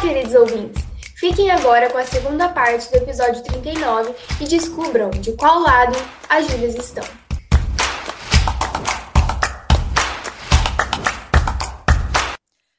queridos 0.00 0.34
ouvintes! 0.34 0.82
Fiquem 1.18 1.50
agora 1.50 1.90
com 1.90 1.98
a 1.98 2.06
segunda 2.06 2.48
parte 2.48 2.90
do 2.90 2.96
episódio 2.96 3.42
39 3.42 4.14
e 4.40 4.48
descubram 4.48 5.10
de 5.10 5.36
qual 5.36 5.60
lado 5.60 5.92
as 6.26 6.50
Júlias 6.50 6.74
estão. 6.74 7.04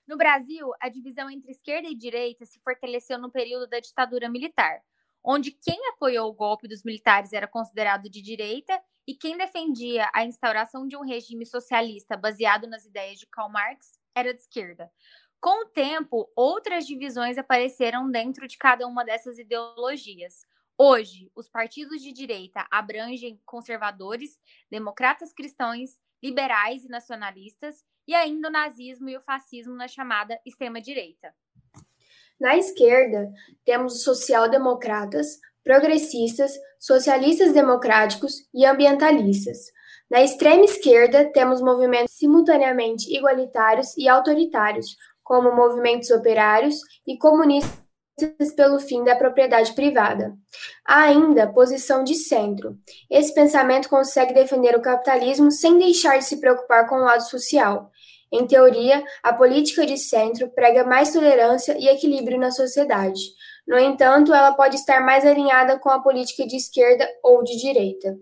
No 0.07 0.17
Brasil, 0.17 0.71
a 0.81 0.89
divisão 0.89 1.29
entre 1.29 1.51
esquerda 1.51 1.87
e 1.87 1.95
direita 1.95 2.43
se 2.43 2.59
fortaleceu 2.59 3.19
no 3.19 3.31
período 3.31 3.67
da 3.67 3.79
ditadura 3.79 4.27
militar, 4.27 4.81
onde 5.23 5.51
quem 5.51 5.77
apoiou 5.89 6.27
o 6.27 6.33
golpe 6.33 6.67
dos 6.67 6.83
militares 6.83 7.33
era 7.33 7.47
considerado 7.47 8.09
de 8.09 8.19
direita 8.19 8.81
e 9.07 9.13
quem 9.13 9.37
defendia 9.37 10.09
a 10.11 10.25
instauração 10.25 10.87
de 10.87 10.97
um 10.97 11.05
regime 11.05 11.45
socialista 11.45 12.17
baseado 12.17 12.65
nas 12.65 12.83
ideias 12.83 13.19
de 13.19 13.27
Karl 13.27 13.51
Marx 13.51 14.01
era 14.15 14.33
de 14.33 14.41
esquerda. 14.41 14.89
Com 15.41 15.63
o 15.63 15.65
tempo, 15.65 16.31
outras 16.35 16.85
divisões 16.85 17.35
apareceram 17.35 18.11
dentro 18.11 18.47
de 18.47 18.59
cada 18.59 18.85
uma 18.85 19.03
dessas 19.03 19.39
ideologias. 19.39 20.45
Hoje, 20.77 21.31
os 21.35 21.49
partidos 21.49 21.99
de 21.99 22.13
direita 22.13 22.67
abrangem 22.69 23.41
conservadores, 23.43 24.39
democratas 24.69 25.33
cristãos, 25.33 25.99
liberais 26.21 26.85
e 26.85 26.89
nacionalistas, 26.89 27.83
e 28.07 28.13
ainda 28.13 28.49
o 28.49 28.51
nazismo 28.51 29.09
e 29.09 29.17
o 29.17 29.21
fascismo 29.21 29.73
na 29.73 29.87
chamada 29.87 30.39
extrema-direita. 30.45 31.33
Na 32.39 32.55
esquerda, 32.55 33.31
temos 33.65 33.95
os 33.95 34.03
social-democratas, 34.03 35.39
progressistas, 35.63 36.53
socialistas 36.79 37.51
democráticos 37.51 38.47
e 38.53 38.63
ambientalistas. 38.63 39.71
Na 40.09 40.21
extrema 40.21 40.65
esquerda, 40.65 41.31
temos 41.31 41.61
movimentos 41.61 42.13
simultaneamente 42.15 43.15
igualitários 43.15 43.95
e 43.97 44.09
autoritários, 44.09 44.97
como 45.31 45.55
movimentos 45.55 46.11
operários 46.11 46.75
e 47.07 47.17
comunistas 47.17 47.79
pelo 48.53 48.81
fim 48.81 49.01
da 49.01 49.15
propriedade 49.15 49.73
privada. 49.73 50.35
Há 50.85 51.03
ainda 51.03 51.49
posição 51.49 52.03
de 52.03 52.15
centro. 52.15 52.77
Esse 53.09 53.33
pensamento 53.33 53.87
consegue 53.87 54.33
defender 54.33 54.75
o 54.75 54.81
capitalismo 54.81 55.49
sem 55.49 55.79
deixar 55.79 56.17
de 56.17 56.25
se 56.25 56.41
preocupar 56.41 56.85
com 56.85 56.95
o 56.95 57.05
lado 57.05 57.21
social. 57.21 57.89
Em 58.29 58.45
teoria, 58.45 59.01
a 59.23 59.31
política 59.31 59.85
de 59.85 59.97
centro 59.97 60.49
prega 60.49 60.83
mais 60.83 61.13
tolerância 61.13 61.77
e 61.79 61.87
equilíbrio 61.87 62.37
na 62.37 62.51
sociedade. 62.51 63.21
No 63.65 63.79
entanto, 63.79 64.33
ela 64.33 64.51
pode 64.51 64.75
estar 64.75 64.99
mais 64.99 65.25
alinhada 65.25 65.79
com 65.79 65.89
a 65.89 66.01
política 66.01 66.45
de 66.45 66.57
esquerda 66.57 67.07
ou 67.23 67.41
de 67.41 67.55
direita. 67.55 68.17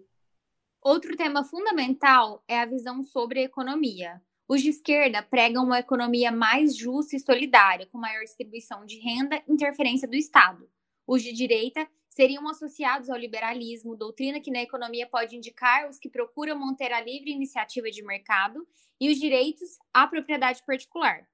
Outro 0.79 1.17
tema 1.17 1.43
fundamental 1.43 2.43
é 2.47 2.59
a 2.59 2.67
visão 2.67 3.01
sobre 3.01 3.39
a 3.39 3.45
economia. 3.45 4.21
Os 4.51 4.63
de 4.63 4.69
esquerda 4.69 5.21
pregam 5.21 5.63
uma 5.63 5.77
economia 5.77 6.31
mais 6.31 6.75
justa 6.75 7.15
e 7.15 7.19
solidária, 7.19 7.85
com 7.85 7.99
maior 7.99 8.23
distribuição 8.23 8.83
de 8.83 8.97
renda 8.97 9.39
e 9.47 9.53
interferência 9.53 10.07
do 10.07 10.15
Estado. 10.15 10.67
Os 11.05 11.21
de 11.21 11.31
direita 11.31 11.87
seriam 12.09 12.49
associados 12.49 13.11
ao 13.11 13.15
liberalismo, 13.15 13.95
doutrina 13.95 14.41
que 14.41 14.49
na 14.49 14.63
economia 14.63 15.05
pode 15.05 15.35
indicar 15.35 15.87
os 15.87 15.99
que 15.99 16.09
procuram 16.09 16.57
manter 16.57 16.91
a 16.91 16.99
livre 16.99 17.29
iniciativa 17.29 17.91
de 17.91 18.01
mercado 18.01 18.67
e 18.99 19.11
os 19.11 19.19
direitos 19.19 19.77
à 19.93 20.07
propriedade 20.07 20.63
particular. 20.65 21.29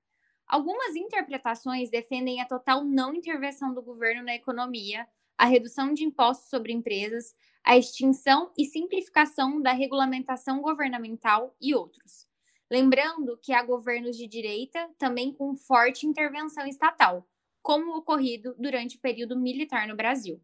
Algumas 0.46 0.94
interpretações 0.98 1.90
defendem 1.90 2.42
a 2.42 2.46
total 2.46 2.84
não 2.84 3.16
intervenção 3.16 3.74
do 3.74 3.82
governo 3.82 4.24
na 4.24 4.36
economia, 4.36 5.08
a 5.38 5.46
redução 5.46 5.94
de 5.94 6.04
impostos 6.04 6.50
sobre 6.50 6.74
empresas, 6.74 7.34
a 7.64 7.78
extinção 7.78 8.52
e 8.58 8.66
simplificação 8.66 9.62
da 9.62 9.72
regulamentação 9.72 10.62
governamental 10.62 11.56
e 11.62 11.74
outros. 11.74 12.28
Lembrando 12.76 13.40
que 13.42 13.54
há 13.54 13.64
governos 13.64 14.18
de 14.18 14.28
direita 14.28 14.90
também 14.98 15.32
com 15.32 15.56
forte 15.56 16.06
intervenção 16.06 16.68
estatal, 16.68 17.26
como 17.62 17.96
ocorrido 17.96 18.54
durante 18.60 18.98
o 18.98 19.00
período 19.00 19.40
militar 19.40 19.88
no 19.88 19.96
Brasil. 19.96 20.42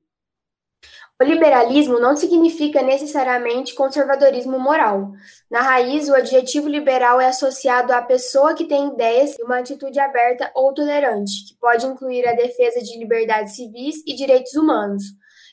O 1.20 1.26
liberalismo 1.26 2.00
não 2.00 2.16
significa 2.16 2.82
necessariamente 2.82 3.76
conservadorismo 3.76 4.58
moral. 4.58 5.12
Na 5.50 5.60
raiz, 5.60 6.08
o 6.08 6.16
adjetivo 6.16 6.70
liberal 6.70 7.20
é 7.20 7.28
associado 7.28 7.92
à 7.92 8.02
pessoa 8.02 8.54
que 8.54 8.64
tem 8.64 8.94
ideias 8.94 9.38
e 9.38 9.44
uma 9.44 9.60
atitude 9.60 10.00
aberta 10.00 10.50
ou 10.56 10.74
tolerante, 10.74 11.50
que 11.50 11.60
pode 11.60 11.86
incluir 11.86 12.26
a 12.26 12.34
defesa 12.34 12.82
de 12.82 12.98
liberdades 12.98 13.58
civis 13.58 14.02
e 14.08 14.16
direitos 14.16 14.54
humanos. 14.54 15.04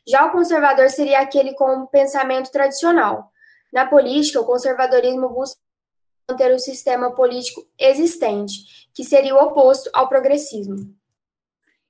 Já 0.07 0.27
o 0.27 0.31
conservador 0.31 0.89
seria 0.91 1.19
aquele 1.19 1.55
com 1.55 1.75
um 1.75 1.87
pensamento 1.89 2.53
tradicional. 2.53 3.33
Na 3.73 3.85
política, 3.85 4.41
o 4.41 4.47
conservadorismo 4.47 5.29
busca 5.29 5.59
manter 6.31 6.55
o 6.55 6.59
sistema 6.59 7.11
político 7.15 7.67
existente, 7.79 8.89
que 8.93 9.03
seria 9.03 9.35
o 9.35 9.43
oposto 9.43 9.89
ao 9.95 10.09
progressismo. 10.09 10.95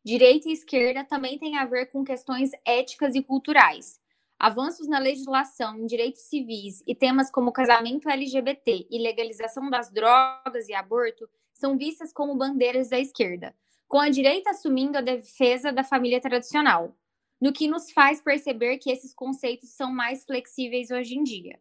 Direita 0.04 0.48
e 0.48 0.52
esquerda 0.52 1.04
também 1.04 1.38
têm 1.38 1.58
a 1.58 1.66
ver 1.66 1.86
com 1.86 2.04
questões 2.04 2.52
éticas 2.64 3.16
e 3.16 3.22
culturais. 3.22 4.00
Avanços 4.38 4.86
na 4.86 5.00
legislação 5.00 5.76
em 5.76 5.86
direitos 5.86 6.22
civis 6.22 6.84
e 6.86 6.94
temas 6.94 7.30
como 7.30 7.50
casamento 7.50 8.08
LGBT 8.08 8.86
e 8.88 9.02
legalização 9.02 9.68
das 9.68 9.90
drogas 9.90 10.68
e 10.68 10.74
aborto 10.74 11.28
são 11.52 11.76
vistas 11.76 12.12
como 12.12 12.36
bandeiras 12.36 12.88
da 12.88 13.00
esquerda, 13.00 13.52
com 13.88 13.98
a 13.98 14.08
direita 14.08 14.50
assumindo 14.50 14.96
a 14.96 15.00
defesa 15.00 15.72
da 15.72 15.82
família 15.82 16.20
tradicional, 16.20 16.96
no 17.40 17.52
que 17.52 17.66
nos 17.66 17.90
faz 17.90 18.20
perceber 18.20 18.78
que 18.78 18.90
esses 18.90 19.12
conceitos 19.12 19.70
são 19.70 19.90
mais 19.90 20.24
flexíveis 20.24 20.92
hoje 20.92 21.16
em 21.16 21.24
dia. 21.24 21.58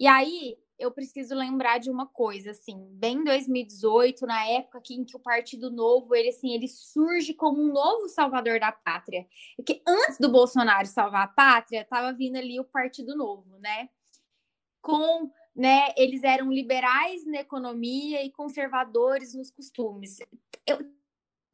E 0.00 0.06
aí, 0.08 0.56
eu 0.78 0.92
preciso 0.92 1.34
lembrar 1.34 1.78
de 1.78 1.90
uma 1.90 2.06
coisa, 2.06 2.52
assim, 2.52 2.86
bem 2.92 3.24
2018, 3.24 4.24
na 4.26 4.46
época 4.46 4.80
em 4.90 5.04
que 5.04 5.16
o 5.16 5.20
Partido 5.20 5.70
Novo, 5.70 6.14
ele 6.14 6.28
assim, 6.28 6.54
ele 6.54 6.68
surge 6.68 7.34
como 7.34 7.60
um 7.60 7.72
novo 7.72 8.08
salvador 8.08 8.60
da 8.60 8.70
pátria. 8.70 9.26
E 9.58 9.62
que 9.62 9.82
antes 9.86 10.18
do 10.18 10.30
Bolsonaro 10.30 10.86
salvar 10.86 11.24
a 11.24 11.28
pátria, 11.28 11.82
estava 11.82 12.12
vindo 12.12 12.36
ali 12.36 12.60
o 12.60 12.64
Partido 12.64 13.16
Novo, 13.16 13.58
né? 13.58 13.88
Com, 14.80 15.30
né, 15.54 15.92
eles 15.96 16.22
eram 16.22 16.52
liberais 16.52 17.26
na 17.26 17.40
economia 17.40 18.24
e 18.24 18.30
conservadores 18.30 19.34
nos 19.34 19.50
costumes. 19.50 20.18
Eu, 20.64 20.78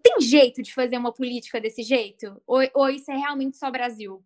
tem 0.03 0.21
jeito 0.21 0.63
de 0.63 0.75
fazer 0.75 0.99
uma 0.99 1.13
política 1.13 1.59
desse 1.59 1.83
jeito? 1.83 2.41
Ou, 2.47 2.61
ou 2.75 2.91
isso 2.91 3.11
é 3.11 3.17
realmente 3.17 3.57
só 3.57 3.71
Brasil? 3.71 4.23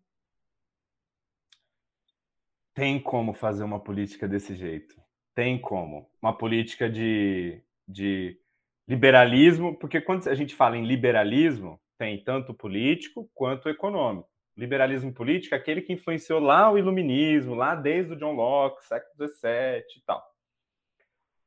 Tem 2.79 2.97
como 2.97 3.33
fazer 3.33 3.65
uma 3.65 3.77
política 3.77 4.25
desse 4.25 4.55
jeito. 4.55 4.95
Tem 5.35 5.59
como. 5.59 6.09
Uma 6.21 6.31
política 6.31 6.89
de, 6.89 7.61
de 7.85 8.39
liberalismo, 8.87 9.77
porque 9.77 9.99
quando 9.99 10.25
a 10.29 10.33
gente 10.33 10.55
fala 10.55 10.77
em 10.77 10.85
liberalismo, 10.85 11.77
tem 11.97 12.23
tanto 12.23 12.53
político 12.53 13.29
quanto 13.35 13.67
econômico. 13.67 14.29
Liberalismo 14.55 15.13
político 15.13 15.53
é 15.53 15.57
aquele 15.57 15.81
que 15.81 15.91
influenciou 15.91 16.39
lá 16.39 16.71
o 16.71 16.77
iluminismo, 16.77 17.53
lá 17.53 17.75
desde 17.75 18.13
o 18.13 18.15
John 18.15 18.31
Locke, 18.31 18.85
século 18.85 19.27
XVII 19.27 19.83
e 19.97 20.01
tal. 20.05 20.23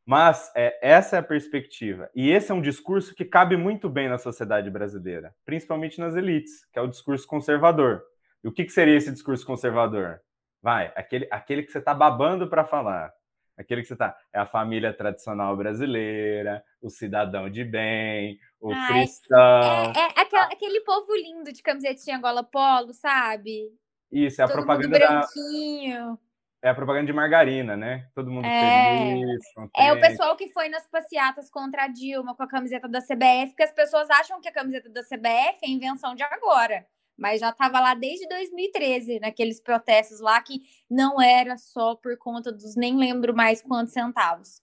Mas 0.04 0.52
é, 0.54 0.78
essa 0.82 1.16
é 1.16 1.18
a 1.20 1.22
perspectiva. 1.22 2.10
E 2.14 2.30
esse 2.30 2.52
é 2.52 2.54
um 2.54 2.60
discurso 2.60 3.14
que 3.14 3.24
cabe 3.24 3.56
muito 3.56 3.88
bem 3.88 4.06
na 4.06 4.18
sociedade 4.18 4.68
brasileira, 4.70 5.34
principalmente 5.46 5.98
nas 5.98 6.14
elites, 6.14 6.66
que 6.70 6.78
é 6.78 6.82
o 6.82 6.88
discurso 6.88 7.26
conservador. 7.26 8.02
E 8.44 8.48
o 8.48 8.52
que, 8.52 8.66
que 8.66 8.72
seria 8.72 8.96
esse 8.96 9.10
discurso 9.10 9.46
conservador? 9.46 10.20
Vai, 10.62 10.92
aquele, 10.94 11.26
aquele 11.28 11.62
que 11.64 11.72
você 11.72 11.78
está 11.78 11.92
babando 11.92 12.48
para 12.48 12.64
falar. 12.64 13.12
Aquele 13.58 13.82
que 13.82 13.88
você 13.88 13.94
está. 13.94 14.16
É 14.32 14.38
a 14.38 14.46
família 14.46 14.92
tradicional 14.92 15.56
brasileira, 15.56 16.64
o 16.80 16.88
cidadão 16.88 17.50
de 17.50 17.64
bem, 17.64 18.38
o 18.60 18.72
Ai, 18.72 18.92
cristão. 18.92 19.92
É, 19.94 20.00
é 20.00 20.20
aquele, 20.20 20.42
aquele 20.42 20.80
povo 20.82 21.14
lindo 21.16 21.52
de 21.52 21.62
camisetinha 21.62 22.18
gola 22.18 22.44
polo, 22.44 22.94
sabe? 22.94 23.70
Isso, 24.10 24.40
é 24.40 24.44
a 24.44 24.48
Todo 24.48 24.56
propaganda 24.58 24.98
branquinho. 24.98 26.18
Da... 26.62 26.68
É 26.68 26.70
a 26.70 26.74
propaganda 26.74 27.06
de 27.06 27.12
margarina, 27.12 27.76
né? 27.76 28.08
Todo 28.14 28.30
mundo 28.30 28.46
é... 28.46 29.10
feliz. 29.10 29.54
Contente. 29.54 29.84
É 29.84 29.92
o 29.92 30.00
pessoal 30.00 30.36
que 30.36 30.48
foi 30.50 30.68
nas 30.68 30.86
passeatas 30.86 31.50
contra 31.50 31.84
a 31.84 31.88
Dilma 31.88 32.36
com 32.36 32.42
a 32.44 32.48
camiseta 32.48 32.88
da 32.88 33.00
CBF, 33.00 33.54
que 33.56 33.64
as 33.64 33.72
pessoas 33.72 34.08
acham 34.10 34.40
que 34.40 34.48
a 34.48 34.52
camiseta 34.52 34.88
da 34.88 35.02
CBF 35.02 35.58
é 35.64 35.68
invenção 35.68 36.14
de 36.14 36.22
agora 36.22 36.86
mas 37.16 37.40
já 37.40 37.50
estava 37.50 37.80
lá 37.80 37.94
desde 37.94 38.26
2013, 38.28 39.20
naqueles 39.20 39.60
protestos 39.60 40.20
lá 40.20 40.40
que 40.40 40.62
não 40.88 41.20
era 41.20 41.56
só 41.56 41.94
por 41.94 42.16
conta 42.16 42.52
dos 42.52 42.74
nem 42.74 42.96
lembro 42.96 43.34
mais 43.34 43.62
quantos 43.62 43.92
centavos. 43.92 44.62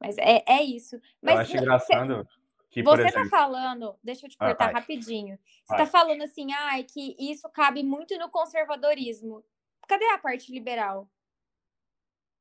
Mas 0.00 0.16
é, 0.18 0.42
é 0.46 0.62
isso. 0.62 1.00
Mas, 1.22 1.34
eu 1.34 1.40
acho 1.40 1.56
engraçado. 1.56 2.28
Que, 2.70 2.82
você 2.82 3.06
está 3.06 3.20
exemplo... 3.20 3.30
falando, 3.30 3.96
deixa 4.02 4.26
eu 4.26 4.30
te 4.30 4.36
ah, 4.38 4.46
cortar 4.46 4.68
ah, 4.68 4.72
rapidinho. 4.72 5.38
Você 5.64 5.74
está 5.74 5.86
falando 5.86 6.22
assim, 6.22 6.52
ai, 6.52 6.84
que 6.84 7.16
isso 7.18 7.48
cabe 7.50 7.82
muito 7.82 8.18
no 8.18 8.28
conservadorismo. 8.28 9.42
Cadê 9.88 10.04
a 10.10 10.18
parte 10.18 10.52
liberal? 10.52 11.08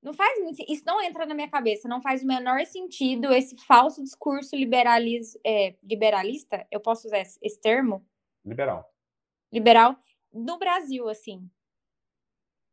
Não 0.01 0.13
faz 0.13 0.39
muito, 0.43 0.63
isso 0.67 0.83
não 0.85 1.01
entra 1.01 1.25
na 1.25 1.33
minha 1.33 1.49
cabeça, 1.49 1.87
não 1.87 2.01
faz 2.01 2.21
o 2.21 2.27
menor 2.27 2.63
sentido 2.65 3.33
esse 3.33 3.57
falso 3.65 4.03
discurso 4.03 4.55
liberalis, 4.55 5.35
é, 5.43 5.75
liberalista, 5.81 6.67
eu 6.69 6.79
posso 6.79 7.07
usar 7.07 7.19
esse 7.19 7.59
termo? 7.59 8.05
Liberal 8.45 8.94
liberal 9.55 9.97
no 10.33 10.59
Brasil, 10.59 11.07
assim. 11.07 11.49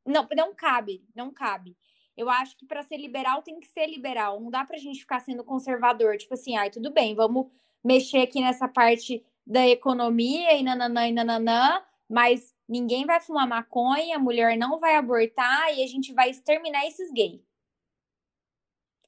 Não, 0.05 0.27
não 0.37 0.53
cabe, 0.53 1.07
não 1.15 1.33
cabe. 1.33 1.77
Eu 2.17 2.29
acho 2.29 2.57
que 2.57 2.67
para 2.67 2.83
ser 2.83 2.97
liberal 2.97 3.41
tem 3.41 3.61
que 3.61 3.69
ser 3.69 3.87
liberal. 3.87 4.41
Não 4.41 4.51
dá 4.51 4.65
para 4.65 4.77
a 4.77 4.81
gente 4.81 5.01
ficar 5.01 5.21
sendo 5.21 5.45
conservador. 5.45 6.17
Tipo 6.17 6.35
assim, 6.35 6.57
ai, 6.57 6.71
tudo 6.71 6.93
bem, 6.93 7.15
vamos 7.15 7.47
mexer 7.83 8.19
aqui 8.19 8.41
nessa 8.41 8.69
parte 8.69 9.25
da 9.47 9.67
economia 9.67 10.53
e 10.55 10.63
nananã 10.63 11.09
e 11.09 11.13
nananã, 11.13 11.83
mas 12.09 12.55
ninguém 12.69 13.07
vai 13.07 13.21
fumar 13.21 13.47
maconha, 13.47 14.17
a 14.17 14.21
mulher 14.21 14.57
não 14.57 14.79
vai 14.79 14.97
abortar 14.97 15.77
e 15.77 15.83
a 15.83 15.87
gente 15.87 16.13
vai 16.13 16.31
exterminar 16.31 16.87
esses 16.87 17.11
gays. 17.13 17.41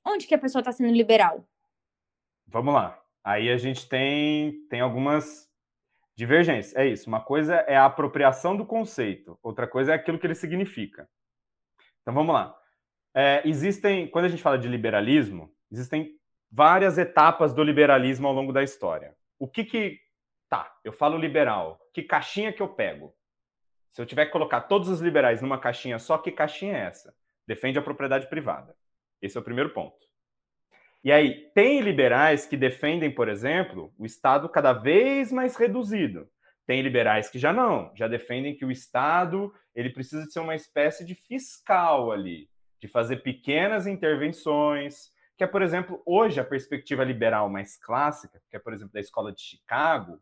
Onde 0.05 0.27
que 0.27 0.35
a 0.35 0.39
pessoa 0.39 0.61
está 0.61 0.73
sendo 0.73 0.93
liberal? 0.93 1.47
Vamos 2.47 2.75
lá. 2.75 3.01
Aí 3.23 3.49
a 3.51 3.57
gente 3.57 3.89
tem, 3.89 4.67
tem 4.69 4.81
algumas 4.81 5.49
divergências. 6.17 6.75
É 6.77 6.87
isso. 6.87 7.09
Uma 7.09 7.21
coisa 7.21 7.57
é 7.67 7.77
a 7.77 7.87
apropriação 7.87 8.57
do 8.57 8.67
conceito, 8.67 9.39
outra 9.43 9.67
coisa 9.67 9.93
é 9.93 9.95
aquilo 9.95 10.19
que 10.19 10.27
ele 10.27 10.35
significa. 10.35 11.09
Então 12.03 12.15
vamos 12.15 12.35
lá. 12.35 12.57
É, 13.15 13.43
existem, 13.45 14.09
quando 14.09 14.25
a 14.25 14.29
gente 14.29 14.43
fala 14.43 14.59
de 14.59 14.69
liberalismo, 14.69 15.55
existem 15.71 16.19
várias 16.51 16.99
etapas 16.99 17.55
do 17.55 17.63
liberalismo 17.63 18.27
ao 18.27 18.35
longo 18.35 18.53
da 18.53 18.63
história. 18.63 19.17
O 19.39 19.49
que 19.49 19.65
que 19.65 20.01
tá? 20.49 20.73
Eu 20.85 20.93
falo 20.93 21.19
liberal. 21.19 21.81
Que 21.93 22.03
caixinha 22.03 22.53
que 22.53 22.63
eu 22.63 22.69
pego? 22.69 23.15
Se 23.91 24.01
eu 24.01 24.07
tiver 24.07 24.27
que 24.27 24.33
colocar 24.33 24.63
todos 24.63 24.89
os 24.89 25.01
liberais 25.01 25.41
numa 25.41 25.59
caixinha 25.59 25.99
só, 25.99 26.19
que 26.19 26.33
caixinha 26.33 26.77
é 26.77 26.87
essa? 26.87 27.15
Defende 27.47 27.79
a 27.79 27.83
propriedade 27.83 28.29
privada. 28.29 28.77
Esse 29.23 29.37
é 29.37 29.41
o 29.41 29.45
primeiro 29.45 29.71
ponto. 29.71 30.04
E 31.05 31.13
aí, 31.13 31.51
tem 31.55 31.83
liberais 31.83 32.47
que 32.47 32.57
defendem, 32.57 33.11
por 33.11 33.29
exemplo, 33.29 33.93
o 33.99 34.07
Estado 34.07 34.49
cada 34.49 34.73
vez 34.73 35.31
mais 35.31 35.55
reduzido. 35.55 36.27
Tem 36.67 36.81
liberais 36.81 37.29
que 37.29 37.39
já 37.39 37.53
não, 37.53 37.93
já 37.95 38.09
defendem 38.09 38.57
que 38.57 38.65
o 38.65 38.71
Estado 38.71 39.53
ele 39.75 39.91
precisa 39.91 40.25
de 40.25 40.33
ser 40.33 40.41
uma 40.41 40.55
espécie 40.55 41.05
de 41.05 41.15
fiscal 41.15 42.11
ali, 42.11 42.49
de 42.81 42.89
fazer 42.89 43.19
pequenas 43.19 43.87
intervenções, 43.87 45.13
que 45.37 45.45
é, 45.45 45.47
por 45.47 45.61
exemplo, 45.61 46.03
hoje 46.07 46.41
a 46.41 46.45
perspectiva 46.45 47.05
liberal 47.05 47.51
mais 47.51 47.77
clássica, 47.77 48.41
que 48.49 48.57
é, 48.57 48.59
por 48.59 48.73
exemplo, 48.73 48.95
da 48.95 49.01
escola 49.01 49.31
de 49.31 49.43
Chicago, 49.43 50.19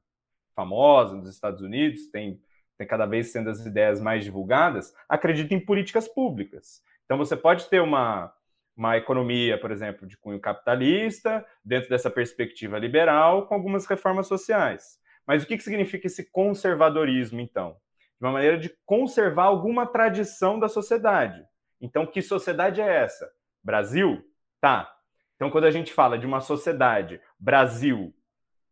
famosa 0.53 1.15
nos 1.15 1.29
Estados 1.29 1.63
Unidos, 1.63 2.09
tem, 2.11 2.41
tem 2.77 2.87
cada 2.89 3.07
vez 3.07 3.31
sendo 3.31 3.51
as 3.51 3.65
ideias 3.65 4.01
mais 4.01 4.25
divulgadas, 4.25 4.93
acredita 5.09 5.55
em 5.55 5.65
políticas 5.65 6.09
públicas. 6.09 6.83
Então 7.05 7.17
você 7.17 7.37
pode 7.37 7.69
ter 7.69 7.81
uma, 7.81 8.35
uma 8.77 8.97
economia, 8.97 9.59
por 9.59 9.71
exemplo, 9.71 10.07
de 10.07 10.17
cunho 10.17 10.41
capitalista, 10.41 11.45
dentro 11.65 11.89
dessa 11.89 12.11
perspectiva 12.11 12.79
liberal, 12.79 13.47
com 13.47 13.55
algumas 13.55 13.87
reformas 13.87 14.27
sociais. 14.27 14.99
Mas 15.27 15.43
o 15.43 15.47
que, 15.47 15.57
que 15.57 15.63
significa 15.63 16.07
esse 16.07 16.31
conservadorismo, 16.31 17.41
então? 17.41 17.77
De 18.19 18.27
uma 18.27 18.33
maneira 18.33 18.59
de 18.59 18.75
conservar 18.85 19.45
alguma 19.45 19.87
tradição 19.87 20.59
da 20.59 20.69
sociedade. 20.69 21.45
Então, 21.81 22.07
que 22.07 22.23
sociedade 22.23 22.81
é 22.81 23.03
essa? 23.03 23.31
Brasil? 23.63 24.23
Tá. 24.61 24.93
Então, 25.37 25.51
quando 25.51 25.65
a 25.65 25.71
gente 25.71 25.93
fala 25.93 26.19
de 26.19 26.27
uma 26.27 26.41
sociedade 26.41 27.21
Brasil 27.39 28.15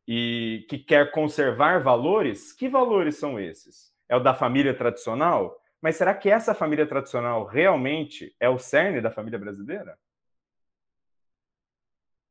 e 0.06 0.64
que 0.68 0.78
quer 0.78 1.10
conservar 1.10 1.82
valores, 1.82 2.52
que 2.52 2.68
valores 2.68 3.16
são 3.16 3.38
esses? 3.38 3.92
É 4.08 4.16
o 4.16 4.20
da 4.20 4.34
família 4.34 4.74
tradicional? 4.74 5.59
Mas 5.80 5.96
será 5.96 6.14
que 6.14 6.28
essa 6.28 6.54
família 6.54 6.86
tradicional 6.86 7.44
realmente 7.46 8.34
é 8.38 8.48
o 8.48 8.58
cerne 8.58 9.00
da 9.00 9.10
família 9.10 9.38
brasileira? 9.38 9.98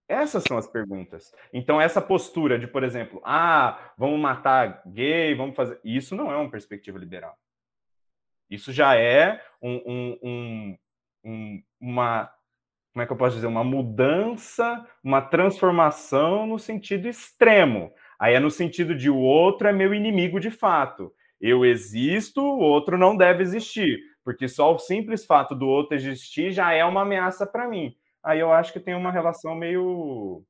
Essas 0.08 0.44
são 0.44 0.58
as 0.58 0.68
perguntas. 0.68 1.32
Então, 1.54 1.80
essa 1.80 2.02
postura 2.02 2.58
de, 2.58 2.68
por 2.68 2.84
exemplo, 2.84 3.22
ah, 3.24 3.94
vamos 3.96 4.20
matar 4.20 4.82
gay, 4.88 5.36
vamos 5.36 5.56
fazer. 5.56 5.80
Isso 5.84 6.16
não 6.16 6.32
é 6.32 6.36
uma 6.36 6.50
perspectiva 6.50 6.98
liberal. 6.98 7.38
Isso 8.50 8.72
já 8.72 8.96
é 8.96 9.40
um, 9.62 9.76
um, 9.86 10.20
um, 10.24 10.78
um, 11.24 11.64
uma. 11.80 12.32
Como 12.92 13.04
é 13.04 13.06
que 13.06 13.14
eu 13.14 13.18
posso 13.18 13.36
dizer? 13.36 13.46
Uma 13.46 13.64
mudança, 13.64 14.84
uma 15.04 15.22
transformação 15.22 16.48
no 16.48 16.58
sentido 16.58 17.08
extremo. 17.08 17.94
Aí 18.18 18.34
é 18.34 18.40
no 18.40 18.50
sentido 18.50 18.96
de 18.96 19.12
o 19.12 19.18
outro 19.18 19.68
é 19.68 19.72
meu 19.72 19.94
inimigo 19.94 20.40
de 20.40 20.50
fato. 20.50 21.14
Eu 21.40 21.66
existo, 21.66 22.42
o 22.42 22.60
outro 22.60 22.98
não 22.98 23.16
deve 23.16 23.44
existir. 23.44 24.00
Porque 24.24 24.48
só 24.48 24.74
o 24.74 24.80
simples 24.80 25.26
fato 25.26 25.56
do 25.56 25.68
outro 25.68 25.96
existir 25.96 26.52
já 26.52 26.72
é 26.74 26.84
uma 26.86 27.02
ameaça 27.02 27.46
para 27.48 27.68
mim 27.68 27.96
aí 28.24 28.40
eu 28.40 28.52
acho 28.52 28.72
que 28.74 28.80
tem 28.80 28.96
uma 28.96 29.12
relação 29.12 29.56
meio 29.56 30.44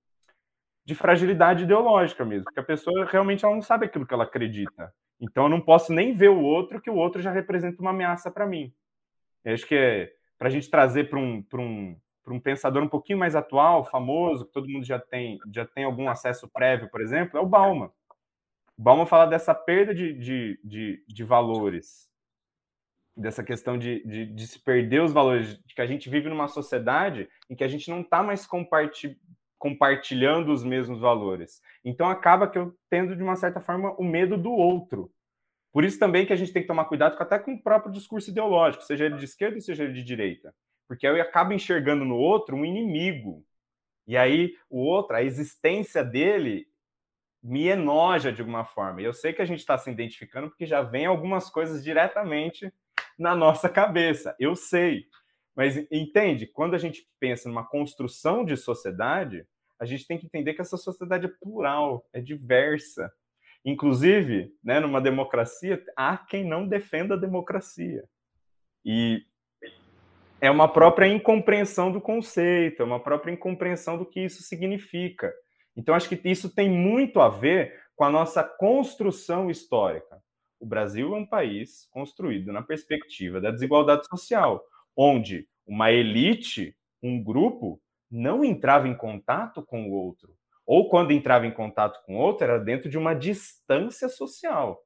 de 0.86 0.95
fragilidade 0.95 1.63
ideológica 1.63 2.25
mesmo, 2.25 2.45
porque 2.45 2.59
a 2.59 2.63
pessoa 2.63 3.06
realmente 3.06 3.45
ela 3.45 3.53
não 3.53 3.62
sabe 3.62 3.86
aquilo 3.86 4.06
que 4.06 4.13
ela 4.13 4.24
acredita. 4.24 4.94
Então 5.19 5.44
eu 5.44 5.50
não 5.50 5.62
posso 5.62 5.94
nem 5.94 6.13
ver 6.13 6.30
o 6.30 6.41
outro, 6.41 6.81
que 6.81 6.89
o 6.89 6.95
outro 6.95 7.21
já 7.21 7.31
representa 7.31 7.81
uma 7.81 7.91
ameaça 7.91 8.31
para 8.31 8.47
mim. 8.47 8.74
Eu 9.44 9.53
acho 9.53 9.68
que 9.68 9.75
é 9.75 10.12
para 10.38 10.47
a 10.47 10.51
gente 10.51 10.69
trazer 10.69 11.09
para 11.09 11.19
um, 11.19 11.45
um, 11.53 11.97
um 12.27 12.39
pensador 12.39 12.81
um 12.81 12.88
pouquinho 12.88 13.19
mais 13.19 13.36
atual, 13.36 13.83
famoso, 13.83 14.45
que 14.45 14.53
todo 14.53 14.69
mundo 14.69 14.86
já 14.86 14.97
tem, 14.97 15.38
já 15.53 15.65
tem 15.65 15.83
algum 15.83 16.09
acesso 16.09 16.50
prévio, 16.51 16.89
por 16.89 17.01
exemplo, 17.01 17.38
é 17.38 17.41
o 17.41 17.45
Bauman. 17.45 17.91
Bauman 18.81 19.05
fala 19.05 19.25
dessa 19.25 19.53
perda 19.53 19.93
de, 19.93 20.13
de, 20.13 20.59
de, 20.63 21.03
de 21.05 21.23
valores, 21.25 22.09
dessa 23.13 23.43
questão 23.43 23.77
de, 23.77 24.01
de, 24.05 24.25
de, 24.25 24.47
se 24.47 24.57
perder 24.57 25.01
os 25.01 25.11
valores, 25.11 25.61
de 25.65 25.75
que 25.75 25.81
a 25.81 25.85
gente 25.85 26.09
vive 26.09 26.29
numa 26.29 26.47
sociedade 26.47 27.27
em 27.49 27.55
que 27.55 27.63
a 27.65 27.67
gente 27.67 27.89
não 27.89 27.99
está 27.99 28.23
mais 28.23 28.47
comparti 28.47 29.19
compartilhando 29.57 30.53
os 30.53 30.63
mesmos 30.63 31.01
valores. 31.01 31.61
Então 31.83 32.09
acaba 32.09 32.47
que 32.47 32.57
eu 32.57 32.73
tendo, 32.89 33.13
de 33.13 33.21
uma 33.21 33.35
certa 33.35 33.59
forma, 33.59 33.91
o 33.99 34.03
medo 34.05 34.37
do 34.37 34.51
outro. 34.53 35.11
Por 35.73 35.83
isso 35.83 35.99
também 35.99 36.25
que 36.25 36.31
a 36.31 36.37
gente 36.37 36.53
tem 36.53 36.61
que 36.61 36.67
tomar 36.69 36.85
cuidado 36.85 37.17
até 37.19 37.37
com 37.37 37.55
o 37.55 37.61
próprio 37.61 37.91
discurso 37.91 38.29
ideológico, 38.29 38.85
seja 38.85 39.07
ele 39.07 39.17
de 39.17 39.25
esquerda 39.25 39.59
seja 39.59 39.83
ele 39.83 39.91
de 39.91 40.03
direita. 40.05 40.55
Porque 40.87 41.05
eu 41.05 41.21
acabo 41.21 41.51
enxergando 41.51 42.05
no 42.05 42.15
outro 42.15 42.55
um 42.55 42.63
inimigo. 42.63 43.45
E 44.07 44.15
aí 44.15 44.55
o 44.69 44.79
outro, 44.79 45.17
a 45.17 45.21
existência 45.21 46.01
dele 46.01 46.69
me 47.41 47.68
enoja 47.68 48.31
de 48.31 48.41
alguma 48.41 48.65
forma. 48.65 49.01
E 49.01 49.06
eu 49.06 49.13
sei 49.13 49.33
que 49.33 49.41
a 49.41 49.45
gente 49.45 49.59
está 49.59 49.77
se 49.77 49.89
identificando 49.89 50.50
porque 50.50 50.65
já 50.65 50.81
vem 50.81 51.06
algumas 51.06 51.50
coisas 51.50 51.83
diretamente 51.83 52.71
na 53.18 53.36
nossa 53.36 53.69
cabeça. 53.69 54.36
Eu 54.39 54.56
sei. 54.56 55.06
Mas 55.56 55.77
entende? 55.91 56.47
Quando 56.47 56.75
a 56.75 56.77
gente 56.77 57.07
pensa 57.19 57.50
numa 57.50 57.65
construção 57.65 58.45
de 58.45 58.56
sociedade, 58.56 59.45
a 59.80 59.86
gente 59.86 60.06
tem 60.06 60.18
que 60.18 60.25
entender 60.25 60.53
que 60.53 60.62
essa 60.62 60.77
sociedade 60.77 61.25
é 61.25 61.31
plural, 61.39 62.06
é 62.13 62.21
diversa. 62.21 63.12
Inclusive, 63.65 64.53
né, 64.63 64.80
numa 64.80 65.01
democracia, 65.01 65.83
há 65.95 66.18
quem 66.18 66.45
não 66.45 66.68
defenda 66.68 67.15
a 67.15 67.18
democracia. 67.19 68.03
E 68.86 69.24
é 70.41 70.50
uma 70.50 70.68
própria 70.68 71.07
incompreensão 71.07 71.91
do 71.91 72.00
conceito, 72.00 72.81
é 72.81 72.86
uma 72.86 73.01
própria 73.01 73.31
incompreensão 73.31 73.97
do 73.97 74.06
que 74.06 74.21
isso 74.21 74.41
significa. 74.44 75.33
Então, 75.79 75.95
acho 75.95 76.09
que 76.09 76.19
isso 76.29 76.53
tem 76.53 76.69
muito 76.69 77.21
a 77.21 77.29
ver 77.29 77.73
com 77.95 78.03
a 78.03 78.09
nossa 78.09 78.43
construção 78.43 79.49
histórica. 79.49 80.21
O 80.59 80.65
Brasil 80.65 81.15
é 81.15 81.17
um 81.17 81.25
país 81.25 81.88
construído 81.89 82.51
na 82.51 82.62
perspectiva 82.62 83.39
da 83.39 83.50
desigualdade 83.50 84.05
social, 84.09 84.62
onde 84.93 85.48
uma 85.65 85.89
elite, 85.89 86.75
um 87.01 87.24
grupo, 87.24 87.81
não 88.12 88.43
entrava 88.43 88.89
em 88.89 88.93
contato 88.93 89.63
com 89.63 89.89
o 89.89 89.93
outro. 89.93 90.36
Ou 90.65 90.89
quando 90.89 91.12
entrava 91.12 91.48
em 91.48 91.53
contato 91.53 92.03
com 92.05 92.17
o 92.17 92.19
outro, 92.19 92.43
era 92.43 92.59
dentro 92.59 92.89
de 92.89 92.98
uma 92.98 93.13
distância 93.13 94.09
social. 94.09 94.83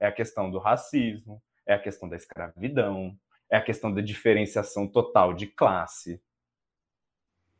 É 0.00 0.08
a 0.08 0.12
questão 0.12 0.50
do 0.50 0.58
racismo, 0.58 1.40
é 1.64 1.72
a 1.72 1.78
questão 1.78 2.08
da 2.08 2.16
escravidão, 2.16 3.16
é 3.48 3.56
a 3.56 3.62
questão 3.62 3.94
da 3.94 4.00
diferenciação 4.00 4.88
total 4.88 5.32
de 5.32 5.46
classe. 5.46 6.20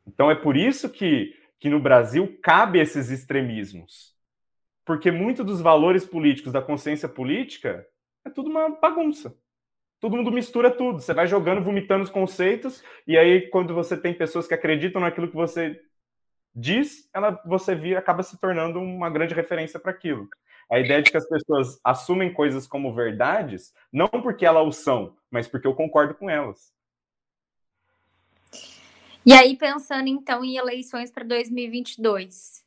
Então 0.05 0.29
é 0.29 0.35
por 0.35 0.57
isso 0.57 0.89
que, 0.89 1.33
que 1.59 1.69
no 1.69 1.79
Brasil 1.79 2.37
cabe 2.41 2.79
esses 2.79 3.09
extremismos 3.09 4.17
porque 4.87 5.11
muito 5.11 5.43
dos 5.43 5.59
valores 5.59 6.05
políticos, 6.05 6.53
da 6.53 6.61
consciência 6.61 7.09
política, 7.09 7.85
é 8.25 8.29
tudo 8.29 8.49
uma 8.49 8.69
bagunça. 8.79 9.37
Todo 9.99 10.15
mundo 10.15 10.31
mistura 10.31 10.71
tudo. 10.71 11.01
Você 11.01 11.13
vai 11.13 11.27
jogando, 11.27 11.61
vomitando 11.61 12.05
os 12.05 12.09
conceitos, 12.09 12.81
e 13.05 13.17
aí, 13.17 13.49
quando 13.49 13.73
você 13.73 13.97
tem 13.97 14.13
pessoas 14.13 14.47
que 14.47 14.53
acreditam 14.53 15.01
naquilo 15.01 15.27
que 15.27 15.35
você 15.35 15.77
diz, 16.55 17.09
ela, 17.13 17.31
você 17.45 17.75
vira, 17.75 17.99
acaba 17.99 18.23
se 18.23 18.39
tornando 18.39 18.79
uma 18.79 19.09
grande 19.09 19.35
referência 19.35 19.77
para 19.77 19.91
aquilo. 19.91 20.29
A 20.71 20.79
ideia 20.79 21.01
de 21.01 21.11
que 21.11 21.17
as 21.17 21.27
pessoas 21.27 21.77
assumem 21.83 22.33
coisas 22.33 22.65
como 22.65 22.95
verdades, 22.95 23.73
não 23.91 24.07
porque 24.07 24.45
elas 24.45 24.65
o 24.65 24.71
são, 24.71 25.17
mas 25.29 25.49
porque 25.49 25.67
eu 25.67 25.75
concordo 25.75 26.13
com 26.13 26.29
elas. 26.29 26.71
E 29.27 29.33
aí, 29.33 29.57
pensando 29.57 30.07
então 30.07 30.41
em 30.41 30.55
eleições 30.55 31.11
para 31.11 31.25
2022, 31.25 32.63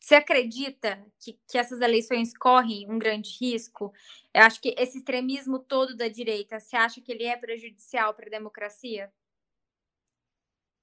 você 0.00 0.16
acredita 0.16 1.00
que, 1.20 1.38
que 1.48 1.56
essas 1.56 1.80
eleições 1.80 2.36
correm 2.36 2.90
um 2.90 2.98
grande 2.98 3.38
risco? 3.40 3.94
Eu 4.34 4.42
acho 4.42 4.60
que 4.60 4.74
esse 4.76 4.98
extremismo 4.98 5.60
todo 5.60 5.96
da 5.96 6.08
direita, 6.08 6.58
você 6.58 6.74
acha 6.74 7.00
que 7.00 7.12
ele 7.12 7.22
é 7.22 7.36
prejudicial 7.36 8.12
para 8.12 8.26
a 8.26 8.28
democracia? 8.28 9.08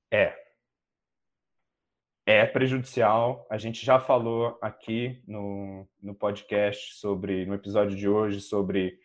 É. 0.10 0.34
É 2.25 2.46
prejudicial. 2.46 3.46
A 3.50 3.58
gente 3.58 3.86
já 3.86 4.00
falou 4.00 4.58
aqui 4.62 5.22
no, 5.28 5.86
no 6.02 6.16
podcast 6.16 6.96
sobre, 6.96 7.46
no 7.46 7.56
episódio 7.56 7.98
de 7.98 8.08
hoje, 8.08 8.40
sobre 8.40 8.98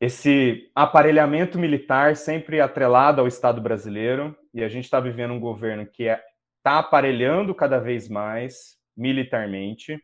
esse 0.00 0.72
aparelhamento 0.74 1.58
militar 1.58 2.16
sempre 2.16 2.62
atrelado 2.62 3.20
ao 3.20 3.28
Estado 3.28 3.60
brasileiro, 3.60 4.34
e 4.54 4.62
a 4.62 4.68
gente 4.68 4.84
está 4.84 5.00
vivendo 5.00 5.34
um 5.34 5.40
governo 5.40 5.84
que 5.84 6.04
está 6.04 6.76
é, 6.76 6.78
aparelhando 6.78 7.52
cada 7.52 7.80
vez 7.80 8.08
mais, 8.08 8.78
militarmente. 8.96 10.00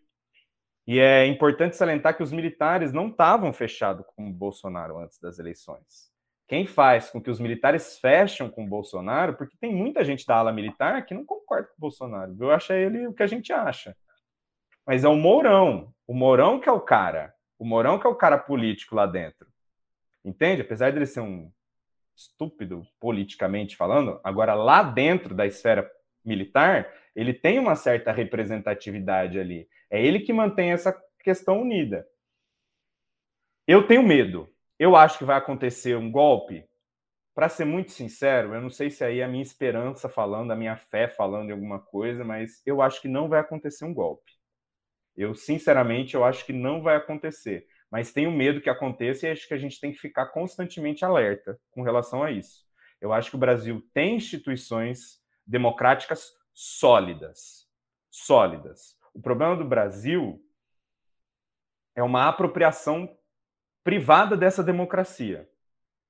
E 0.84 0.98
é 0.98 1.24
importante 1.24 1.76
salientar 1.76 2.16
que 2.16 2.22
os 2.22 2.32
militares 2.32 2.92
não 2.92 3.08
estavam 3.08 3.52
fechados 3.52 4.04
com 4.16 4.28
o 4.28 4.32
Bolsonaro 4.32 4.98
antes 4.98 5.20
das 5.20 5.38
eleições. 5.38 6.10
Quem 6.48 6.66
faz 6.66 7.10
com 7.10 7.22
que 7.22 7.30
os 7.30 7.38
militares 7.38 7.96
fecham 8.00 8.50
com 8.50 8.64
o 8.64 8.68
Bolsonaro, 8.68 9.36
porque 9.36 9.56
tem 9.60 9.72
muita 9.72 10.04
gente 10.04 10.26
da 10.26 10.34
ala 10.34 10.52
militar 10.52 11.06
que 11.06 11.14
não 11.14 11.24
concorda 11.24 11.68
com 11.68 11.74
o 11.74 11.80
Bolsonaro. 11.80 12.36
Eu 12.40 12.50
acho 12.50 12.72
ele 12.72 13.06
o 13.06 13.14
que 13.14 13.22
a 13.22 13.28
gente 13.28 13.52
acha. 13.52 13.96
Mas 14.84 15.04
é 15.04 15.08
o 15.08 15.14
Mourão. 15.14 15.94
O 16.08 16.12
Mourão 16.12 16.58
que 16.58 16.68
é 16.68 16.72
o 16.72 16.80
cara. 16.80 17.32
O 17.56 17.64
Mourão 17.64 18.00
que 18.00 18.06
é 18.06 18.10
o 18.10 18.16
cara 18.16 18.36
político 18.36 18.96
lá 18.96 19.06
dentro. 19.06 19.46
Entende? 20.24 20.62
Apesar 20.62 20.90
dele 20.90 21.06
ser 21.06 21.20
um 21.20 21.52
estúpido 22.20 22.86
politicamente 23.00 23.76
falando, 23.76 24.20
agora 24.22 24.54
lá 24.54 24.82
dentro 24.82 25.34
da 25.34 25.46
esfera 25.46 25.90
militar, 26.22 26.92
ele 27.16 27.32
tem 27.32 27.58
uma 27.58 27.74
certa 27.74 28.12
representatividade 28.12 29.38
ali. 29.38 29.66
É 29.90 30.04
ele 30.04 30.20
que 30.20 30.32
mantém 30.32 30.70
essa 30.72 30.92
questão 31.18 31.62
unida. 31.62 32.06
Eu 33.66 33.86
tenho 33.86 34.02
medo. 34.02 34.48
Eu 34.78 34.96
acho 34.96 35.18
que 35.18 35.24
vai 35.24 35.36
acontecer 35.36 35.96
um 35.96 36.10
golpe. 36.10 36.68
Para 37.34 37.48
ser 37.48 37.64
muito 37.64 37.92
sincero, 37.92 38.54
eu 38.54 38.60
não 38.60 38.70
sei 38.70 38.90
se 38.90 39.02
aí 39.02 39.20
é 39.20 39.24
a 39.24 39.28
minha 39.28 39.42
esperança 39.42 40.08
falando, 40.08 40.50
a 40.50 40.56
minha 40.56 40.76
fé 40.76 41.08
falando 41.08 41.48
em 41.48 41.52
alguma 41.52 41.78
coisa, 41.78 42.22
mas 42.22 42.60
eu 42.66 42.82
acho 42.82 43.00
que 43.00 43.08
não 43.08 43.28
vai 43.28 43.40
acontecer 43.40 43.84
um 43.84 43.94
golpe. 43.94 44.32
Eu, 45.16 45.34
sinceramente, 45.34 46.14
eu 46.14 46.24
acho 46.24 46.44
que 46.44 46.52
não 46.52 46.82
vai 46.82 46.96
acontecer. 46.96 47.66
Mas 47.90 48.12
tenho 48.12 48.30
medo 48.30 48.60
que 48.60 48.70
aconteça 48.70 49.26
e 49.26 49.30
acho 49.30 49.48
que 49.48 49.54
a 49.54 49.58
gente 49.58 49.80
tem 49.80 49.92
que 49.92 49.98
ficar 49.98 50.26
constantemente 50.26 51.04
alerta 51.04 51.58
com 51.72 51.82
relação 51.82 52.22
a 52.22 52.30
isso. 52.30 52.64
Eu 53.00 53.12
acho 53.12 53.30
que 53.30 53.36
o 53.36 53.40
Brasil 53.40 53.82
tem 53.92 54.16
instituições 54.16 55.20
democráticas 55.46 56.32
sólidas. 56.52 57.66
Sólidas. 58.10 58.96
O 59.12 59.20
problema 59.20 59.56
do 59.56 59.64
Brasil 59.64 60.40
é 61.96 62.02
uma 62.02 62.28
apropriação 62.28 63.16
privada 63.82 64.36
dessa 64.36 64.62
democracia. 64.62 65.48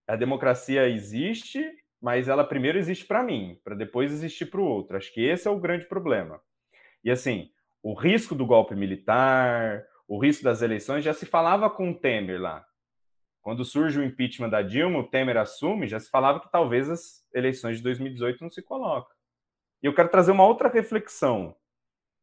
A 0.07 0.17
democracia 0.17 0.89
existe, 0.89 1.65
mas 2.01 2.29
ela 2.29 2.45
primeiro 2.45 2.79
existe 2.79 3.07
para 3.07 3.23
mim, 3.23 3.59
para 3.65 3.75
depois 3.75 4.13
existir 4.13 4.47
para 4.47 4.61
o 4.61 4.65
outro. 4.65 4.97
Acho 4.97 5.13
que 5.15 5.25
esse 5.25 5.47
é 5.47 5.51
o 5.51 5.61
grande 5.61 5.87
problema. 5.87 6.41
E 7.03 7.11
assim, 7.11 7.51
o 7.83 7.95
risco 7.95 8.35
do 8.35 8.45
golpe 8.45 8.75
militar, 8.75 9.87
o 10.11 10.19
risco 10.19 10.43
das 10.43 10.61
eleições, 10.61 11.05
já 11.05 11.15
se 11.15 11.25
falava 11.25 11.71
com 11.71 11.93
o 11.93 11.95
Temer 11.95 12.43
lá. 12.43 12.67
Quando 13.41 13.65
surge 13.65 14.01
o 14.01 14.05
impeachment 14.05 14.49
da 14.49 14.61
Dilma, 14.61 14.99
o 14.99 15.07
Temer 15.07 15.37
assume, 15.37 15.87
já 15.87 16.01
se 16.01 16.11
falava 16.11 16.41
que 16.41 16.51
talvez 16.51 16.91
as 16.91 17.25
eleições 17.33 17.77
de 17.77 17.85
2018 17.85 18.43
não 18.43 18.51
se 18.51 18.61
colocam. 18.61 19.15
E 19.81 19.87
eu 19.87 19.95
quero 19.95 20.09
trazer 20.09 20.33
uma 20.33 20.45
outra 20.45 20.69
reflexão. 20.69 21.55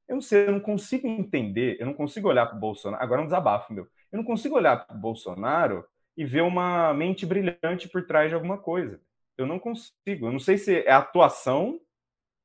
Eu 0.06 0.16
não 0.16 0.22
sei, 0.22 0.48
eu 0.48 0.52
não 0.52 0.60
consigo 0.60 1.08
entender, 1.08 1.78
eu 1.80 1.86
não 1.86 1.94
consigo 1.94 2.28
olhar 2.28 2.46
para 2.48 2.58
o 2.58 2.60
Bolsonaro. 2.60 3.02
Agora 3.02 3.22
é 3.22 3.24
um 3.24 3.28
desabafo, 3.28 3.72
meu. 3.72 3.88
Eu 4.12 4.18
não 4.18 4.26
consigo 4.26 4.58
olhar 4.58 4.86
para 4.86 4.96
o 4.96 5.00
Bolsonaro 5.00 5.86
e 6.18 6.26
ver 6.26 6.42
uma 6.42 6.94
mente 6.94 7.26
brilhante 7.26 7.88
por 7.88 8.06
trás 8.06 8.28
de 8.28 8.36
alguma 8.36 8.58
coisa. 8.58 9.00
Eu 9.38 9.46
não 9.46 9.60
consigo. 9.60 10.28
Eu 10.28 10.32
não 10.34 10.40
sei 10.40 10.58
se 10.58 10.82
é 10.82 10.92
atuação, 10.92 11.80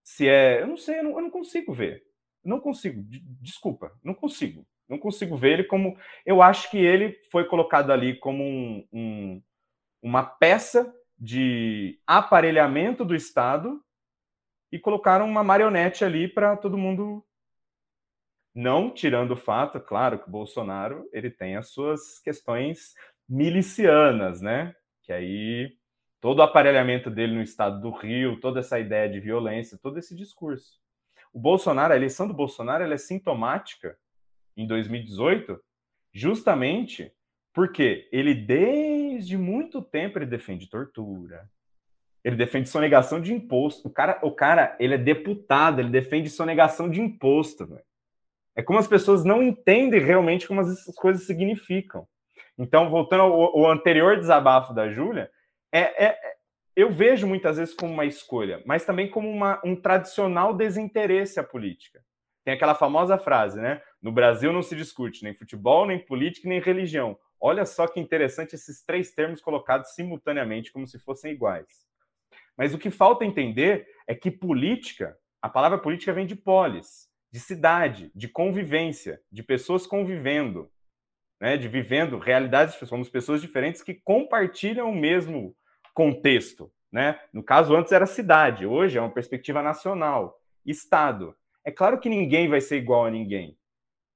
se 0.04 0.28
é. 0.28 0.62
Eu 0.62 0.68
não 0.68 0.76
sei, 0.76 1.00
eu 1.00 1.02
não, 1.02 1.10
eu 1.10 1.22
não 1.22 1.30
consigo 1.30 1.72
ver. 1.72 2.04
Eu 2.44 2.50
não 2.50 2.60
consigo. 2.60 3.02
Desculpa, 3.40 3.92
não 4.04 4.14
consigo. 4.14 4.64
Não 4.92 4.98
consigo 4.98 5.38
ver 5.38 5.52
ele 5.52 5.64
como. 5.64 5.96
Eu 6.26 6.42
acho 6.42 6.70
que 6.70 6.76
ele 6.76 7.18
foi 7.30 7.46
colocado 7.46 7.90
ali 7.90 8.14
como 8.14 8.44
um, 8.44 8.86
um, 8.92 9.42
uma 10.02 10.22
peça 10.22 10.94
de 11.18 11.98
aparelhamento 12.06 13.02
do 13.02 13.14
Estado 13.14 13.82
e 14.70 14.78
colocaram 14.78 15.24
uma 15.24 15.42
marionete 15.42 16.04
ali 16.04 16.28
para 16.28 16.58
todo 16.58 16.76
mundo 16.76 17.24
não 18.54 18.92
tirando 18.92 19.30
o 19.30 19.36
fato, 19.36 19.80
claro, 19.80 20.18
que 20.18 20.28
o 20.28 20.30
Bolsonaro 20.30 21.08
ele 21.10 21.30
tem 21.30 21.56
as 21.56 21.70
suas 21.70 22.18
questões 22.18 22.92
milicianas, 23.26 24.42
né? 24.42 24.74
Que 25.04 25.10
aí 25.10 25.74
todo 26.20 26.40
o 26.40 26.42
aparelhamento 26.42 27.10
dele 27.10 27.34
no 27.34 27.40
estado 27.40 27.80
do 27.80 27.90
Rio, 27.90 28.38
toda 28.40 28.60
essa 28.60 28.78
ideia 28.78 29.08
de 29.08 29.20
violência, 29.20 29.78
todo 29.78 29.98
esse 29.98 30.14
discurso. 30.14 30.78
O 31.32 31.40
Bolsonaro, 31.40 31.94
a 31.94 31.96
eleição 31.96 32.28
do 32.28 32.34
Bolsonaro, 32.34 32.84
ela 32.84 32.92
é 32.92 32.98
sintomática 32.98 33.96
em 34.56 34.66
2018, 34.66 35.58
justamente 36.12 37.12
porque 37.52 38.08
ele 38.10 38.34
desde 38.34 39.36
muito 39.36 39.82
tempo 39.82 40.18
ele 40.18 40.26
defende 40.26 40.68
tortura, 40.68 41.48
ele 42.24 42.36
defende 42.36 42.68
sonegação 42.68 43.20
de 43.20 43.32
imposto. 43.32 43.88
O 43.88 43.90
cara, 43.90 44.18
o 44.22 44.30
cara, 44.30 44.76
ele 44.78 44.94
é 44.94 44.98
deputado, 44.98 45.80
ele 45.80 45.90
defende 45.90 46.30
sonegação 46.30 46.88
de 46.88 47.00
imposto, 47.00 47.66
velho. 47.66 47.84
É 48.54 48.62
como 48.62 48.78
as 48.78 48.86
pessoas 48.86 49.24
não 49.24 49.42
entendem 49.42 50.00
realmente 50.00 50.46
como 50.46 50.60
essas 50.60 50.94
coisas 50.94 51.26
significam. 51.26 52.06
Então, 52.58 52.90
voltando 52.90 53.22
ao, 53.22 53.58
ao 53.58 53.70
anterior 53.70 54.18
desabafo 54.18 54.74
da 54.74 54.90
Júlia, 54.90 55.30
é, 55.72 56.06
é, 56.06 56.18
eu 56.76 56.90
vejo 56.90 57.26
muitas 57.26 57.56
vezes 57.56 57.74
como 57.74 57.92
uma 57.92 58.04
escolha, 58.04 58.62
mas 58.66 58.84
também 58.84 59.08
como 59.08 59.28
uma, 59.28 59.60
um 59.64 59.74
tradicional 59.74 60.54
desinteresse 60.54 61.40
à 61.40 61.44
política. 61.44 62.00
Tem 62.44 62.54
aquela 62.54 62.74
famosa 62.74 63.18
frase, 63.18 63.60
né? 63.60 63.80
No 64.02 64.10
Brasil 64.10 64.52
não 64.52 64.62
se 64.62 64.74
discute 64.74 65.22
nem 65.22 65.32
futebol, 65.32 65.86
nem 65.86 65.98
política, 65.98 66.48
nem 66.48 66.60
religião. 66.60 67.16
Olha 67.40 67.64
só 67.64 67.86
que 67.86 68.00
interessante 68.00 68.54
esses 68.54 68.84
três 68.84 69.12
termos 69.12 69.40
colocados 69.40 69.94
simultaneamente, 69.94 70.72
como 70.72 70.86
se 70.86 70.98
fossem 70.98 71.32
iguais. 71.32 71.86
Mas 72.56 72.74
o 72.74 72.78
que 72.78 72.90
falta 72.90 73.24
entender 73.24 73.86
é 74.06 74.14
que 74.14 74.30
política, 74.30 75.16
a 75.40 75.48
palavra 75.48 75.78
política 75.78 76.12
vem 76.12 76.26
de 76.26 76.34
polis, 76.34 77.08
de 77.30 77.40
cidade, 77.40 78.10
de 78.14 78.28
convivência, 78.28 79.20
de 79.30 79.42
pessoas 79.42 79.86
convivendo, 79.86 80.70
né, 81.40 81.56
de 81.56 81.66
vivendo 81.68 82.18
realidades, 82.18 82.74
somos 82.88 83.08
pessoas 83.08 83.40
diferentes 83.40 83.82
que 83.82 83.94
compartilham 83.94 84.90
o 84.90 84.94
mesmo 84.94 85.56
contexto. 85.94 86.72
Né? 86.90 87.18
No 87.32 87.42
caso, 87.42 87.74
antes 87.74 87.90
era 87.90 88.04
cidade, 88.04 88.66
hoje 88.66 88.98
é 88.98 89.00
uma 89.00 89.10
perspectiva 89.10 89.62
nacional, 89.62 90.38
Estado. 90.64 91.34
É 91.64 91.70
claro 91.70 91.98
que 91.98 92.08
ninguém 92.08 92.48
vai 92.48 92.60
ser 92.60 92.76
igual 92.76 93.06
a 93.06 93.10
ninguém, 93.10 93.56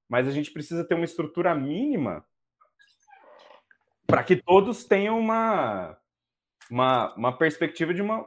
mas 0.08 0.28
a 0.28 0.30
gente 0.30 0.50
precisa 0.50 0.84
ter 0.86 0.94
uma 0.94 1.04
estrutura 1.04 1.54
mínima 1.54 2.25
para 4.06 4.22
que 4.22 4.36
todos 4.36 4.84
tenham 4.84 5.18
uma, 5.18 5.98
uma, 6.70 7.14
uma 7.14 7.36
perspectiva 7.36 7.92
de 7.92 8.00
uma 8.00 8.26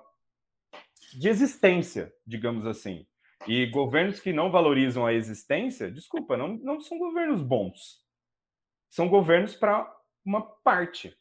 de 1.14 1.28
existência, 1.28 2.14
digamos 2.26 2.66
assim. 2.66 3.08
E 3.48 3.66
governos 3.68 4.20
que 4.20 4.34
não 4.34 4.52
valorizam 4.52 5.06
a 5.06 5.14
existência, 5.14 5.90
desculpa, 5.90 6.36
não, 6.36 6.50
não 6.58 6.80
são 6.82 6.98
governos 6.98 7.42
bons. 7.42 8.04
São 8.90 9.08
governos 9.08 9.56
para 9.56 9.90
uma 10.26 10.42
parte. 10.42 11.16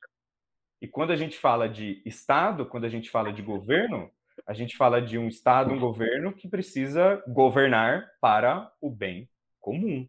E 0.81 0.87
quando 0.87 1.13
a 1.13 1.17
gente 1.17 1.39
fala 1.39 1.69
de 1.69 2.03
Estado, 2.05 2.67
quando 2.67 2.85
a 2.85 2.89
gente 2.89 3.11
fala 3.11 3.33
de 3.33 3.43
governo, 3.43 4.11
a 4.47 4.53
gente 4.53 4.77
fala 4.77 5.01
de 5.01 5.17
um 5.19 5.29
Estado, 5.29 5.73
um 5.73 5.79
governo 5.79 6.33
que 6.33 6.49
precisa 6.49 7.23
governar 7.29 8.09
para 8.21 8.73
o 8.81 8.91
bem 8.91 9.29
comum, 9.61 10.09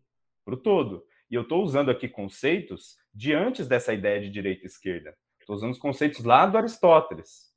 para 0.50 0.56
o 0.56 0.62
todo. 0.62 1.04
E 1.30 1.36
eu 1.36 1.44
estou 1.44 1.64
usando 1.64 1.92
aqui 1.92 2.08
conceitos 2.08 2.98
de 3.14 3.34
antes 3.34 3.68
dessa 3.68 3.94
ideia 3.94 4.20
de 4.20 4.30
direita 4.30 4.64
e 4.64 4.66
esquerda. 4.66 5.16
Estou 5.40 5.56
usando 5.56 5.72
os 5.72 5.78
conceitos 5.78 6.24
lá 6.24 6.46
do 6.46 6.58
Aristóteles. 6.58 7.50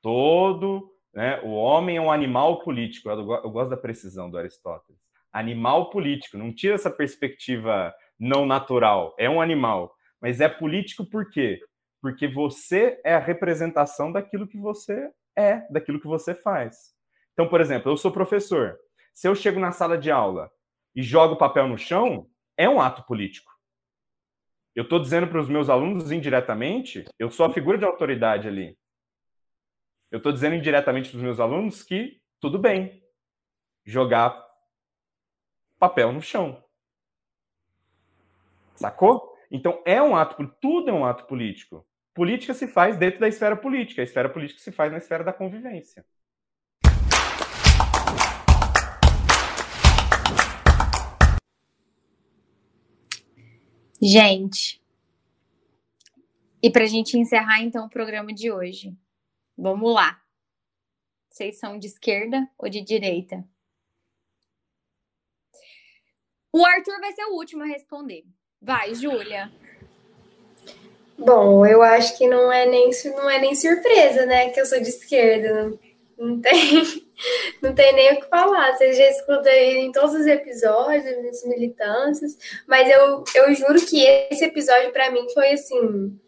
Todo 0.00 0.96
né? 1.16 1.40
O 1.42 1.52
homem 1.52 1.96
é 1.96 2.00
um 2.00 2.12
animal 2.12 2.60
político. 2.60 3.08
Eu, 3.08 3.18
eu 3.42 3.50
gosto 3.50 3.70
da 3.70 3.76
precisão 3.76 4.30
do 4.30 4.36
Aristóteles. 4.36 5.00
Animal 5.32 5.88
político. 5.88 6.36
Não 6.36 6.54
tira 6.54 6.74
essa 6.74 6.90
perspectiva 6.90 7.92
não 8.20 8.44
natural. 8.44 9.16
É 9.18 9.28
um 9.28 9.40
animal. 9.40 9.94
Mas 10.20 10.42
é 10.42 10.48
político 10.48 11.06
por 11.06 11.30
quê? 11.30 11.58
Porque 12.02 12.28
você 12.28 13.00
é 13.02 13.14
a 13.14 13.18
representação 13.18 14.12
daquilo 14.12 14.46
que 14.46 14.58
você 14.58 15.10
é, 15.34 15.66
daquilo 15.70 16.00
que 16.00 16.06
você 16.06 16.34
faz. 16.34 16.94
Então, 17.32 17.48
por 17.48 17.62
exemplo, 17.62 17.90
eu 17.90 17.96
sou 17.96 18.12
professor. 18.12 18.76
Se 19.14 19.26
eu 19.26 19.34
chego 19.34 19.58
na 19.58 19.72
sala 19.72 19.96
de 19.96 20.10
aula 20.10 20.50
e 20.94 21.02
jogo 21.02 21.36
papel 21.36 21.66
no 21.66 21.78
chão, 21.78 22.26
é 22.56 22.68
um 22.68 22.80
ato 22.80 23.02
político. 23.04 23.52
Eu 24.74 24.82
estou 24.84 25.00
dizendo 25.00 25.26
para 25.26 25.40
os 25.40 25.48
meus 25.48 25.68
alunos 25.68 26.10
indiretamente, 26.12 27.04
eu 27.18 27.30
sou 27.30 27.46
a 27.46 27.52
figura 27.52 27.78
de 27.78 27.84
autoridade 27.84 28.46
ali. 28.46 28.78
Eu 30.10 30.18
estou 30.18 30.32
dizendo 30.32 30.54
indiretamente 30.54 31.08
para 31.08 31.16
os 31.16 31.22
meus 31.22 31.40
alunos 31.40 31.82
que 31.82 32.20
tudo 32.40 32.58
bem 32.58 33.02
jogar 33.84 34.44
papel 35.78 36.12
no 36.12 36.20
chão. 36.20 36.62
Sacou? 38.74 39.34
Então 39.50 39.82
é 39.86 40.02
um 40.02 40.14
ato, 40.14 40.46
tudo 40.60 40.90
é 40.90 40.92
um 40.92 41.04
ato 41.04 41.24
político. 41.26 41.86
Política 42.14 42.54
se 42.54 42.68
faz 42.68 42.96
dentro 42.96 43.20
da 43.20 43.28
esfera 43.28 43.56
política, 43.56 44.02
a 44.02 44.04
esfera 44.04 44.28
política 44.28 44.60
se 44.60 44.72
faz 44.72 44.90
na 44.90 44.98
esfera 44.98 45.24
da 45.24 45.32
convivência. 45.32 46.04
Gente, 54.06 54.80
e 56.62 56.70
para 56.70 56.84
a 56.84 56.86
gente 56.86 57.18
encerrar 57.18 57.60
então 57.62 57.86
o 57.86 57.90
programa 57.90 58.32
de 58.32 58.52
hoje, 58.52 58.96
Vamos 59.56 59.94
lá. 59.94 60.20
Vocês 61.30 61.58
são 61.58 61.78
de 61.78 61.86
esquerda 61.86 62.46
ou 62.58 62.68
de 62.68 62.82
direita? 62.82 63.42
O 66.52 66.64
Arthur 66.64 67.00
vai 67.00 67.12
ser 67.12 67.24
o 67.24 67.34
último 67.34 67.62
a 67.62 67.66
responder. 67.66 68.24
Vai, 68.60 68.94
Júlia. 68.94 69.50
Bom, 71.18 71.64
eu 71.66 71.82
acho 71.82 72.16
que 72.18 72.28
não 72.28 72.52
é 72.52 72.66
nem 72.66 72.90
não 73.06 73.30
é 73.30 73.38
nem 73.38 73.54
surpresa, 73.54 74.26
né, 74.26 74.50
que 74.50 74.60
eu 74.60 74.66
sou 74.66 74.80
de 74.80 74.88
esquerda. 74.88 75.78
Não 76.18 76.40
tem, 76.40 76.52
não 77.62 77.74
tem 77.74 77.92
nem 77.94 78.14
o 78.14 78.20
que 78.20 78.28
falar. 78.28 78.72
Você 78.76 78.92
já 78.92 79.10
escuta 79.10 79.50
em 79.50 79.92
todos 79.92 80.14
os 80.14 80.26
episódios, 80.26 81.04
nas 81.22 81.44
militâncias, 81.44 82.36
mas 82.66 82.88
eu, 82.90 83.24
eu 83.34 83.54
juro 83.54 83.84
que 83.84 84.02
esse 84.30 84.44
episódio 84.44 84.92
para 84.92 85.10
mim 85.10 85.28
foi 85.32 85.52
assim 85.52 86.18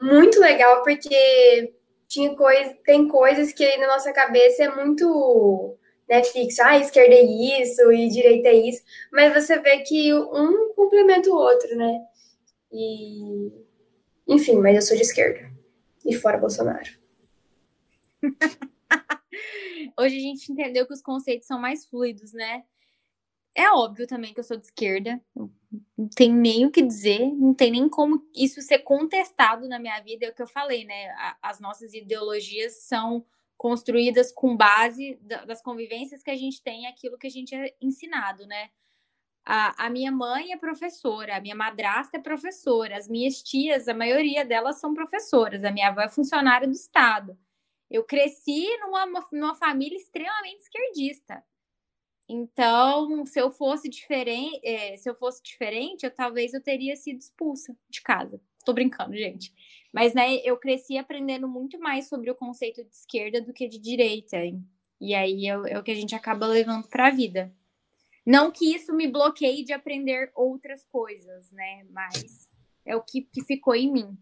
muito 0.00 0.40
legal 0.40 0.82
porque 0.82 1.72
tinha 2.08 2.34
coisa, 2.34 2.76
tem 2.84 3.06
coisas 3.06 3.52
que 3.52 3.76
na 3.76 3.86
nossa 3.86 4.12
cabeça 4.12 4.64
é 4.64 4.74
muito 4.74 5.76
né, 6.08 6.22
fixo, 6.24 6.60
ah, 6.62 6.76
esquerda 6.78 7.14
é 7.14 7.22
isso 7.22 7.90
e 7.92 8.08
direita 8.08 8.48
é 8.48 8.54
isso, 8.54 8.82
mas 9.10 9.32
você 9.32 9.58
vê 9.60 9.78
que 9.78 10.12
um 10.12 10.74
complementa 10.74 11.30
o 11.30 11.36
outro, 11.36 11.74
né? 11.76 12.00
E 12.72 13.52
enfim, 14.26 14.56
mas 14.56 14.76
eu 14.76 14.82
sou 14.82 14.96
de 14.96 15.02
esquerda. 15.02 15.50
E 16.04 16.14
fora 16.14 16.38
Bolsonaro. 16.38 16.90
Hoje 19.98 20.16
a 20.16 20.20
gente 20.20 20.52
entendeu 20.52 20.86
que 20.86 20.92
os 20.92 21.02
conceitos 21.02 21.46
são 21.46 21.58
mais 21.58 21.86
fluidos, 21.86 22.32
né? 22.32 22.64
É 23.54 23.70
óbvio 23.70 24.06
também 24.06 24.32
que 24.32 24.40
eu 24.40 24.44
sou 24.44 24.56
de 24.56 24.64
esquerda, 24.64 25.20
não 25.34 26.08
tem 26.16 26.32
nem 26.32 26.64
o 26.64 26.70
que 26.70 26.80
dizer, 26.80 27.20
não 27.34 27.52
tem 27.52 27.70
nem 27.70 27.88
como 27.88 28.26
isso 28.34 28.62
ser 28.62 28.78
contestado 28.78 29.68
na 29.68 29.78
minha 29.78 30.00
vida, 30.00 30.24
é 30.24 30.30
o 30.30 30.34
que 30.34 30.42
eu 30.42 30.46
falei, 30.46 30.84
né? 30.84 31.14
As 31.42 31.60
nossas 31.60 31.92
ideologias 31.92 32.84
são 32.84 33.24
construídas 33.56 34.32
com 34.32 34.56
base 34.56 35.18
das 35.46 35.62
convivências 35.62 36.22
que 36.22 36.30
a 36.30 36.36
gente 36.36 36.62
tem, 36.62 36.86
aquilo 36.86 37.18
que 37.18 37.26
a 37.26 37.30
gente 37.30 37.54
é 37.54 37.74
ensinado, 37.80 38.46
né? 38.46 38.70
A, 39.44 39.86
a, 39.86 39.90
minha 39.90 40.10
mãe 40.10 40.52
é 40.52 40.56
professora, 40.56 41.36
a 41.36 41.40
minha 41.40 41.54
madrasta 41.54 42.16
é 42.16 42.20
professora, 42.20 42.96
as 42.96 43.08
minhas 43.08 43.42
tias, 43.42 43.88
a 43.88 43.94
maioria 43.94 44.44
delas 44.44 44.80
são 44.80 44.94
professoras, 44.94 45.64
a 45.64 45.70
minha 45.70 45.88
avó 45.88 46.00
é 46.00 46.08
funcionária 46.08 46.66
do 46.66 46.74
Estado. 46.74 47.36
Eu 47.92 48.02
cresci 48.04 48.66
numa, 48.78 49.06
numa 49.30 49.54
família 49.54 49.98
extremamente 49.98 50.60
esquerdista. 50.60 51.44
Então, 52.26 53.26
se 53.26 53.38
eu 53.38 53.50
fosse 53.50 53.86
diferente, 53.86 54.58
é, 54.64 54.96
se 54.96 55.10
eu 55.10 55.14
fosse 55.14 55.42
diferente, 55.42 56.06
eu 56.06 56.10
talvez 56.10 56.54
eu 56.54 56.62
teria 56.62 56.96
sido 56.96 57.20
expulsa 57.20 57.76
de 57.90 58.00
casa. 58.00 58.40
Tô 58.64 58.72
brincando, 58.72 59.14
gente. 59.14 59.52
Mas 59.92 60.14
né, 60.14 60.36
eu 60.36 60.56
cresci 60.56 60.96
aprendendo 60.96 61.46
muito 61.46 61.78
mais 61.78 62.08
sobre 62.08 62.30
o 62.30 62.34
conceito 62.34 62.82
de 62.82 62.94
esquerda 62.94 63.42
do 63.42 63.52
que 63.52 63.68
de 63.68 63.78
direita. 63.78 64.38
E 64.98 65.14
aí 65.14 65.46
é, 65.46 65.72
é 65.72 65.78
o 65.78 65.82
que 65.82 65.90
a 65.90 65.94
gente 65.94 66.14
acaba 66.14 66.46
levando 66.46 66.88
para 66.88 67.08
a 67.08 67.10
vida. 67.10 67.54
Não 68.24 68.50
que 68.50 68.74
isso 68.74 68.94
me 68.94 69.06
bloqueie 69.06 69.64
de 69.64 69.74
aprender 69.74 70.32
outras 70.34 70.82
coisas, 70.86 71.50
né? 71.50 71.84
Mas 71.90 72.48
é 72.86 72.96
o 72.96 73.02
que, 73.02 73.20
que 73.20 73.44
ficou 73.44 73.74
em 73.74 73.92
mim. 73.92 74.16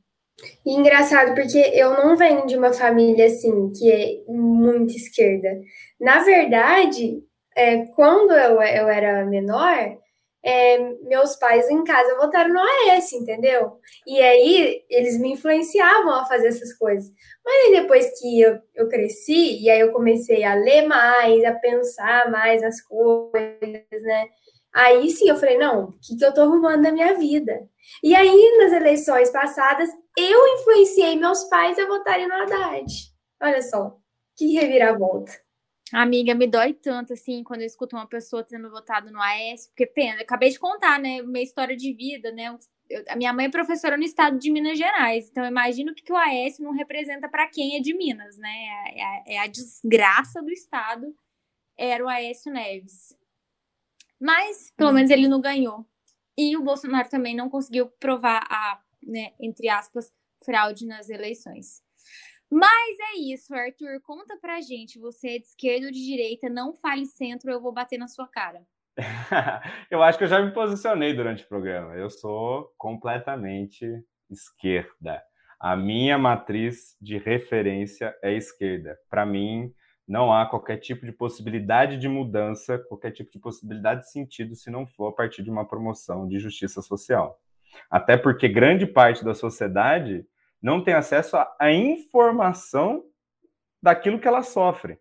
E 0.65 0.73
engraçado, 0.73 1.35
porque 1.35 1.59
eu 1.75 1.91
não 1.95 2.17
venho 2.17 2.47
de 2.47 2.57
uma 2.57 2.73
família 2.73 3.27
assim, 3.27 3.71
que 3.73 3.91
é 3.91 4.33
muito 4.33 4.95
esquerda. 4.95 5.61
Na 6.01 6.21
verdade, 6.21 7.23
é, 7.57 7.87
quando 7.95 8.33
eu, 8.33 8.61
eu 8.63 8.89
era 8.89 9.25
menor, 9.27 9.99
é, 10.43 10.79
meus 11.03 11.37
pais 11.37 11.69
em 11.69 11.85
casa 11.85 12.17
votaram 12.17 12.53
no 12.53 12.61
AS, 12.61 13.13
entendeu? 13.13 13.73
E 14.07 14.21
aí 14.21 14.83
eles 14.89 15.19
me 15.21 15.33
influenciavam 15.33 16.15
a 16.15 16.25
fazer 16.25 16.49
essas 16.49 16.73
coisas. 16.75 17.11
Mas 17.45 17.73
depois 17.73 18.19
que 18.19 18.41
eu, 18.41 18.59
eu 18.75 18.89
cresci, 18.89 19.63
e 19.63 19.69
aí 19.69 19.81
eu 19.81 19.93
comecei 19.93 20.43
a 20.45 20.55
ler 20.55 20.87
mais, 20.87 21.45
a 21.45 21.53
pensar 21.53 22.31
mais 22.31 22.63
nas 22.63 22.81
coisas, 22.81 24.03
né? 24.03 24.29
Aí 24.73 25.11
sim 25.11 25.29
eu 25.29 25.37
falei, 25.37 25.59
não, 25.59 25.85
o 25.85 25.99
que, 25.99 26.17
que 26.17 26.25
eu 26.25 26.33
tô 26.33 26.43
arrumando 26.43 26.83
na 26.83 26.93
minha 26.93 27.15
vida? 27.19 27.69
E 28.03 28.15
aí, 28.15 28.59
nas 28.59 28.73
eleições 28.73 29.31
passadas, 29.31 29.91
eu 30.17 30.55
influenciei 30.55 31.17
meus 31.17 31.45
pais 31.45 31.79
a 31.79 31.87
votarem 31.87 32.29
no 32.29 32.35
Haddad. 32.35 32.87
Olha 33.43 33.63
só, 33.63 33.97
que 34.37 34.53
reviravolta. 34.53 35.33
Amiga, 35.93 36.35
me 36.37 36.47
dói 36.47 36.73
tanto, 36.73 37.15
assim, 37.15 37.43
quando 37.43 37.63
eu 37.63 37.67
escuto 37.67 37.97
uma 37.97 38.07
pessoa 38.07 38.45
tendo 38.45 38.71
votado 38.71 39.11
no 39.11 39.21
AS, 39.21 39.67
porque 39.67 39.87
pena, 39.87 40.19
eu 40.19 40.23
acabei 40.23 40.51
de 40.51 40.59
contar, 40.59 41.01
né, 41.01 41.21
minha 41.21 41.43
história 41.43 41.77
de 41.77 41.93
vida, 41.93 42.31
né, 42.31 42.57
eu, 42.89 43.05
a 43.09 43.17
minha 43.17 43.33
mãe 43.33 43.47
é 43.47 43.51
professora 43.51 43.97
no 43.97 44.05
estado 44.05 44.39
de 44.39 44.53
Minas 44.53 44.79
Gerais, 44.79 45.29
então 45.29 45.45
imagino 45.45 45.93
que, 45.93 46.05
que 46.05 46.13
o 46.13 46.17
AS 46.17 46.61
não 46.61 46.71
representa 46.71 47.29
para 47.29 47.49
quem 47.49 47.77
é 47.77 47.81
de 47.81 47.93
Minas, 47.93 48.37
né, 48.39 48.49
é 48.95 49.03
a, 49.03 49.23
é 49.27 49.39
a 49.39 49.47
desgraça 49.49 50.41
do 50.41 50.51
estado, 50.51 51.13
era 51.77 52.05
o 52.05 52.09
Aécio 52.09 52.53
Neves. 52.53 53.19
Mas, 54.21 54.73
pelo 54.77 54.93
menos, 54.93 55.11
ele 55.11 55.29
não 55.29 55.41
ganhou. 55.41 55.87
E 56.37 56.57
o 56.57 56.63
Bolsonaro 56.63 57.09
também 57.09 57.35
não 57.35 57.49
conseguiu 57.49 57.89
provar 57.99 58.47
a, 58.51 58.81
né, 59.03 59.33
entre 59.41 59.69
aspas, 59.69 60.13
fraude 60.45 60.87
nas 60.87 61.09
eleições. 61.09 61.83
Mas 62.51 62.99
é 63.15 63.19
isso, 63.19 63.55
Arthur. 63.55 64.01
Conta 64.03 64.37
pra 64.37 64.61
gente. 64.61 64.99
Você 64.99 65.37
é 65.37 65.39
de 65.39 65.47
esquerda 65.47 65.87
ou 65.87 65.93
de 65.93 66.05
direita? 66.05 66.49
Não 66.49 66.75
fale 66.75 67.07
centro, 67.07 67.51
eu 67.51 67.61
vou 67.61 67.73
bater 67.73 67.99
na 67.99 68.09
sua 68.09 68.27
cara. 68.27 68.63
eu 69.91 70.03
acho 70.03 70.19
que 70.19 70.25
eu 70.25 70.29
já 70.29 70.43
me 70.43 70.53
posicionei 70.53 71.15
durante 71.15 71.45
o 71.45 71.49
programa. 71.49 71.95
Eu 71.95 72.11
sou 72.11 72.75
completamente 72.77 73.87
esquerda. 74.29 75.23
A 75.61 75.77
minha 75.77 76.19
matriz 76.19 76.97
de 77.01 77.19
referência 77.19 78.15
é 78.23 78.35
esquerda. 78.35 78.99
Para 79.09 79.25
mim, 79.25 79.73
não 80.11 80.33
há 80.33 80.45
qualquer 80.45 80.79
tipo 80.79 81.07
de 81.07 81.13
possibilidade 81.13 81.97
de 81.97 82.09
mudança, 82.09 82.77
qualquer 82.77 83.13
tipo 83.13 83.31
de 83.31 83.39
possibilidade 83.39 84.01
de 84.01 84.11
sentido 84.11 84.57
se 84.57 84.69
não 84.69 84.85
for 84.85 85.07
a 85.07 85.13
partir 85.13 85.41
de 85.41 85.49
uma 85.49 85.65
promoção 85.65 86.27
de 86.27 86.37
justiça 86.41 86.83
social. 86.83 87.41
Até 87.89 88.17
porque 88.17 88.49
grande 88.49 88.87
parte 88.87 89.25
da 89.25 89.35
sociedade 89.35 90.27
não 90.61 90.83
tem 90.83 90.95
acesso 90.95 91.37
à 91.37 91.71
informação 91.71 93.05
daquilo 93.81 94.19
que 94.19 94.27
ela 94.27 94.43
sofre. 94.43 94.99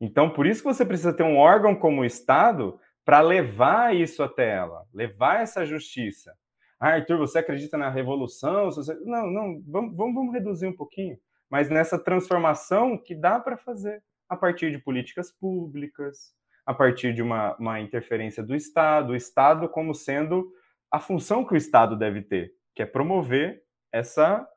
Então, 0.00 0.28
por 0.28 0.48
isso 0.48 0.62
que 0.62 0.74
você 0.74 0.84
precisa 0.84 1.12
ter 1.12 1.22
um 1.22 1.38
órgão 1.38 1.76
como 1.76 2.00
o 2.00 2.04
Estado 2.04 2.76
para 3.04 3.20
levar 3.20 3.94
isso 3.94 4.20
até 4.20 4.50
ela, 4.50 4.84
levar 4.92 5.42
essa 5.42 5.64
justiça. 5.64 6.36
Ah, 6.80 6.94
Arthur, 6.94 7.18
você 7.18 7.38
acredita 7.38 7.78
na 7.78 7.88
revolução? 7.88 8.64
Você... 8.72 8.92
Não, 9.04 9.30
não, 9.30 9.62
vamos, 9.64 9.96
vamos, 9.96 10.14
vamos 10.16 10.34
reduzir 10.34 10.66
um 10.66 10.74
pouquinho. 10.74 11.16
Mas 11.48 11.70
nessa 11.70 11.96
transformação 11.96 12.98
que 12.98 13.14
dá 13.14 13.38
para 13.38 13.56
fazer 13.56 14.02
a 14.28 14.36
partir 14.36 14.70
de 14.70 14.78
políticas 14.78 15.30
públicas, 15.32 16.34
a 16.66 16.72
partir 16.72 17.14
de 17.14 17.22
uma, 17.22 17.54
uma 17.56 17.80
interferência 17.80 18.42
do 18.42 18.54
Estado, 18.54 19.12
o 19.12 19.16
Estado 19.16 19.68
como 19.68 19.94
sendo 19.94 20.50
a 20.90 20.98
função 20.98 21.44
que 21.44 21.54
o 21.54 21.56
Estado 21.56 21.96
deve 21.96 22.22
ter, 22.22 22.52
que 22.74 22.82
é 22.82 22.86
promover 22.86 23.62
essa 23.92 24.48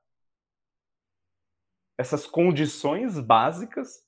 essas 1.97 2.27
condições 2.27 3.19
básicas 3.19 4.05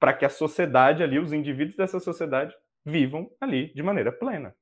para 0.00 0.14
que 0.14 0.24
a 0.24 0.30
sociedade 0.30 1.02
ali, 1.02 1.18
os 1.18 1.32
indivíduos 1.32 1.76
dessa 1.76 2.00
sociedade, 2.00 2.54
vivam 2.84 3.30
ali 3.40 3.72
de 3.74 3.82
maneira 3.82 4.10
plena. 4.10 4.54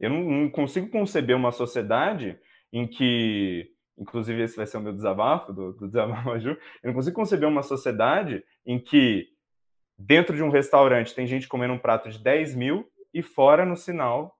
Eu 0.00 0.10
não, 0.10 0.22
não 0.22 0.50
consigo 0.50 0.88
conceber 0.88 1.36
uma 1.36 1.52
sociedade 1.52 2.40
em 2.72 2.86
que, 2.86 3.70
inclusive 3.98 4.42
esse 4.42 4.56
vai 4.56 4.66
ser 4.66 4.76
o 4.76 4.80
meu 4.80 4.92
desabafo, 4.92 5.52
do, 5.52 5.72
do 5.72 5.86
desabafo 5.88 6.28
Maju, 6.28 6.50
eu 6.50 6.86
não 6.86 6.94
consigo 6.94 7.16
conceber 7.16 7.48
uma 7.48 7.62
sociedade 7.62 8.44
em 8.64 8.78
que 8.78 9.28
dentro 9.98 10.36
de 10.36 10.42
um 10.42 10.50
restaurante 10.50 11.14
tem 11.14 11.26
gente 11.26 11.48
comendo 11.48 11.74
um 11.74 11.78
prato 11.78 12.08
de 12.08 12.18
10 12.18 12.54
mil 12.54 12.90
e 13.12 13.22
fora 13.22 13.64
no 13.64 13.76
sinal 13.76 14.38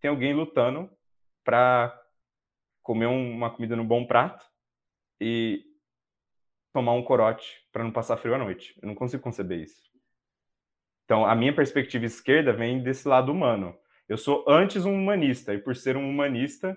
tem 0.00 0.10
alguém 0.10 0.34
lutando 0.34 0.90
para 1.42 1.98
comer 2.82 3.06
uma 3.06 3.50
comida 3.50 3.74
no 3.74 3.84
bom 3.84 4.06
prato 4.06 4.44
e 5.20 5.64
tomar 6.72 6.92
um 6.92 7.02
corote 7.02 7.64
para 7.72 7.82
não 7.82 7.90
passar 7.90 8.16
frio 8.16 8.34
à 8.34 8.38
noite. 8.38 8.78
Eu 8.82 8.88
não 8.88 8.94
consigo 8.94 9.22
conceber 9.22 9.60
isso. 9.60 9.82
Então, 11.04 11.24
a 11.24 11.34
minha 11.34 11.54
perspectiva 11.54 12.04
esquerda 12.04 12.52
vem 12.52 12.82
desse 12.82 13.06
lado 13.08 13.32
humano. 13.32 13.76
Eu 14.08 14.18
sou 14.18 14.44
antes 14.46 14.84
um 14.84 14.94
humanista, 14.94 15.54
e 15.54 15.58
por 15.58 15.74
ser 15.76 15.96
um 15.96 16.08
humanista, 16.08 16.76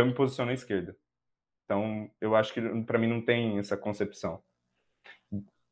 eu 0.00 0.06
me 0.06 0.14
posiciono 0.14 0.50
à 0.50 0.54
esquerda. 0.54 0.96
Então, 1.64 2.10
eu 2.20 2.34
acho 2.34 2.52
que 2.52 2.60
para 2.84 2.98
mim 2.98 3.08
não 3.08 3.24
tem 3.24 3.58
essa 3.58 3.76
concepção. 3.76 4.42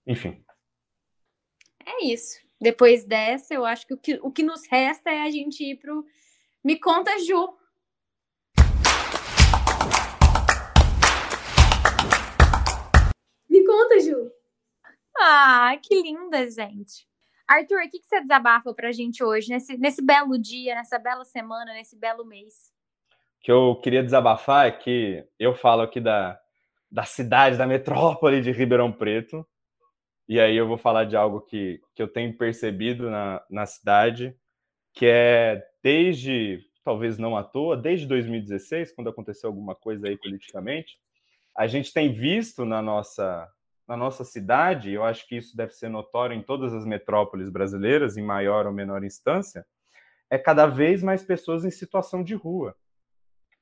Enfim. 0.07 0.45
É 1.85 2.05
isso. 2.05 2.41
Depois 2.61 3.05
dessa, 3.05 3.55
eu 3.55 3.65
acho 3.65 3.87
que 3.87 3.95
o 3.95 3.99
que, 3.99 4.15
o 4.23 4.31
que 4.31 4.43
nos 4.43 4.67
resta 4.67 5.11
é 5.11 5.23
a 5.23 5.31
gente 5.31 5.63
ir 5.63 5.77
pro 5.77 6.05
Me 6.65 6.79
Conta, 6.79 7.19
Ju. 7.19 7.57
conta, 13.67 14.01
Ju. 14.01 14.31
Ah, 15.19 15.77
que 15.83 16.01
linda, 16.01 16.49
gente. 16.51 17.07
Arthur, 17.47 17.83
o 17.85 17.91
que, 17.91 18.01
que 18.01 18.07
você 18.07 18.21
desabafa 18.21 18.73
pra 18.75 18.93
gente 18.93 19.23
hoje, 19.23 19.51
nesse, 19.51 19.77
nesse 19.77 20.03
belo 20.03 20.39
dia, 20.39 20.75
nessa 20.75 20.99
bela 20.99 21.25
semana, 21.25 21.73
nesse 21.73 21.97
belo 21.97 22.25
mês? 22.25 22.73
Que 23.47 23.53
eu 23.53 23.77
queria 23.77 24.03
desabafar 24.03 24.67
é 24.67 24.73
que 24.73 25.25
eu 25.39 25.55
falo 25.55 25.83
aqui 25.83 26.01
da, 26.01 26.37
da 26.91 27.05
cidade, 27.05 27.57
da 27.57 27.65
metrópole 27.65 28.41
de 28.41 28.51
Ribeirão 28.51 28.91
Preto, 28.91 29.47
e 30.29 30.41
aí 30.41 30.57
eu 30.57 30.67
vou 30.67 30.77
falar 30.77 31.05
de 31.05 31.17
algo 31.17 31.41
que, 31.43 31.81
que 31.95 32.03
eu 32.03 32.09
tenho 32.09 32.37
percebido 32.37 33.09
na, 33.09 33.41
na 33.49 33.65
cidade, 33.65 34.37
que 34.93 35.07
é 35.07 35.65
desde, 35.81 36.59
talvez 36.83 37.19
não 37.19 37.37
à 37.37 37.45
toa, 37.45 37.77
desde 37.77 38.05
2016, 38.07 38.91
quando 38.91 39.11
aconteceu 39.11 39.49
alguma 39.49 39.77
coisa 39.77 40.09
aí 40.09 40.17
politicamente, 40.17 40.99
a 41.57 41.69
gente 41.69 41.93
tem 41.93 42.13
visto 42.13 42.65
na 42.65 42.83
nossa 42.83 43.49
na 43.87 43.97
nossa 43.97 44.25
cidade, 44.25 44.91
eu 44.91 45.05
acho 45.05 45.25
que 45.29 45.37
isso 45.37 45.57
deve 45.57 45.71
ser 45.71 45.89
notório 45.89 46.35
em 46.35 46.43
todas 46.43 46.75
as 46.75 46.85
metrópoles 46.85 47.49
brasileiras, 47.49 48.17
em 48.17 48.25
maior 48.25 48.67
ou 48.67 48.73
menor 48.73 49.05
instância, 49.05 49.65
é 50.29 50.37
cada 50.37 50.67
vez 50.67 51.01
mais 51.01 51.23
pessoas 51.23 51.65
em 51.65 51.71
situação 51.71 52.25
de 52.25 52.35
rua. 52.35 52.75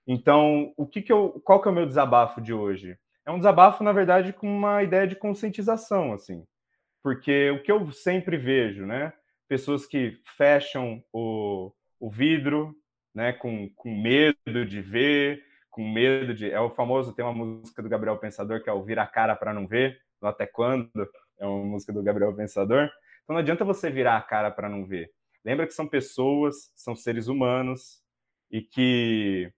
Então, 0.07 0.73
o 0.77 0.87
que, 0.87 1.03
que 1.03 1.13
eu, 1.13 1.41
qual 1.45 1.61
que 1.61 1.69
é 1.69 1.71
o 1.71 1.75
meu 1.75 1.87
desabafo 1.87 2.41
de 2.41 2.53
hoje? 2.53 2.99
É 3.25 3.31
um 3.31 3.39
desabafo, 3.39 3.83
na 3.83 3.93
verdade, 3.93 4.33
com 4.33 4.47
uma 4.47 4.83
ideia 4.83 5.07
de 5.07 5.17
conscientização, 5.17 6.13
assim, 6.13 6.45
porque 7.03 7.51
o 7.51 7.63
que 7.63 7.73
eu 7.73 7.91
sempre 7.91 8.37
vejo, 8.37 8.85
né, 8.85 9.13
pessoas 9.49 9.87
que 9.87 10.21
fecham 10.37 11.03
o, 11.13 11.73
o 11.99 12.11
vidro, 12.11 12.77
né, 13.15 13.33
com, 13.33 13.71
com 13.77 13.95
medo 13.95 14.67
de 14.67 14.81
ver, 14.81 15.43
com 15.71 15.91
medo 15.91 16.35
de. 16.35 16.51
É 16.51 16.61
o 16.61 16.71
famoso, 16.71 17.13
tem 17.13 17.25
uma 17.25 17.35
música 17.35 17.83
do 17.83 17.89
Gabriel 17.89 18.19
Pensador 18.19 18.63
que 18.63 18.71
é 18.71 18.73
o 18.73 18.83
Vira 18.83 19.03
a 19.03 19.07
Cara 19.07 19.35
para 19.35 19.53
Não 19.53 19.67
Ver, 19.67 20.01
do 20.21 20.29
Até 20.29 20.47
Quando, 20.47 20.89
é 21.39 21.47
uma 21.47 21.65
música 21.65 21.93
do 21.93 22.03
Gabriel 22.03 22.35
Pensador. 22.35 22.91
Então 23.23 23.35
não 23.35 23.39
adianta 23.39 23.65
você 23.65 23.91
virar 23.91 24.17
a 24.17 24.23
cara 24.23 24.51
para 24.51 24.69
não 24.69 24.87
ver. 24.87 25.11
Lembra 25.45 25.67
que 25.67 25.75
são 25.75 25.87
pessoas, 25.87 26.71
são 26.75 26.95
seres 26.95 27.27
humanos 27.27 28.03
e 28.51 28.63
que, 28.63 29.53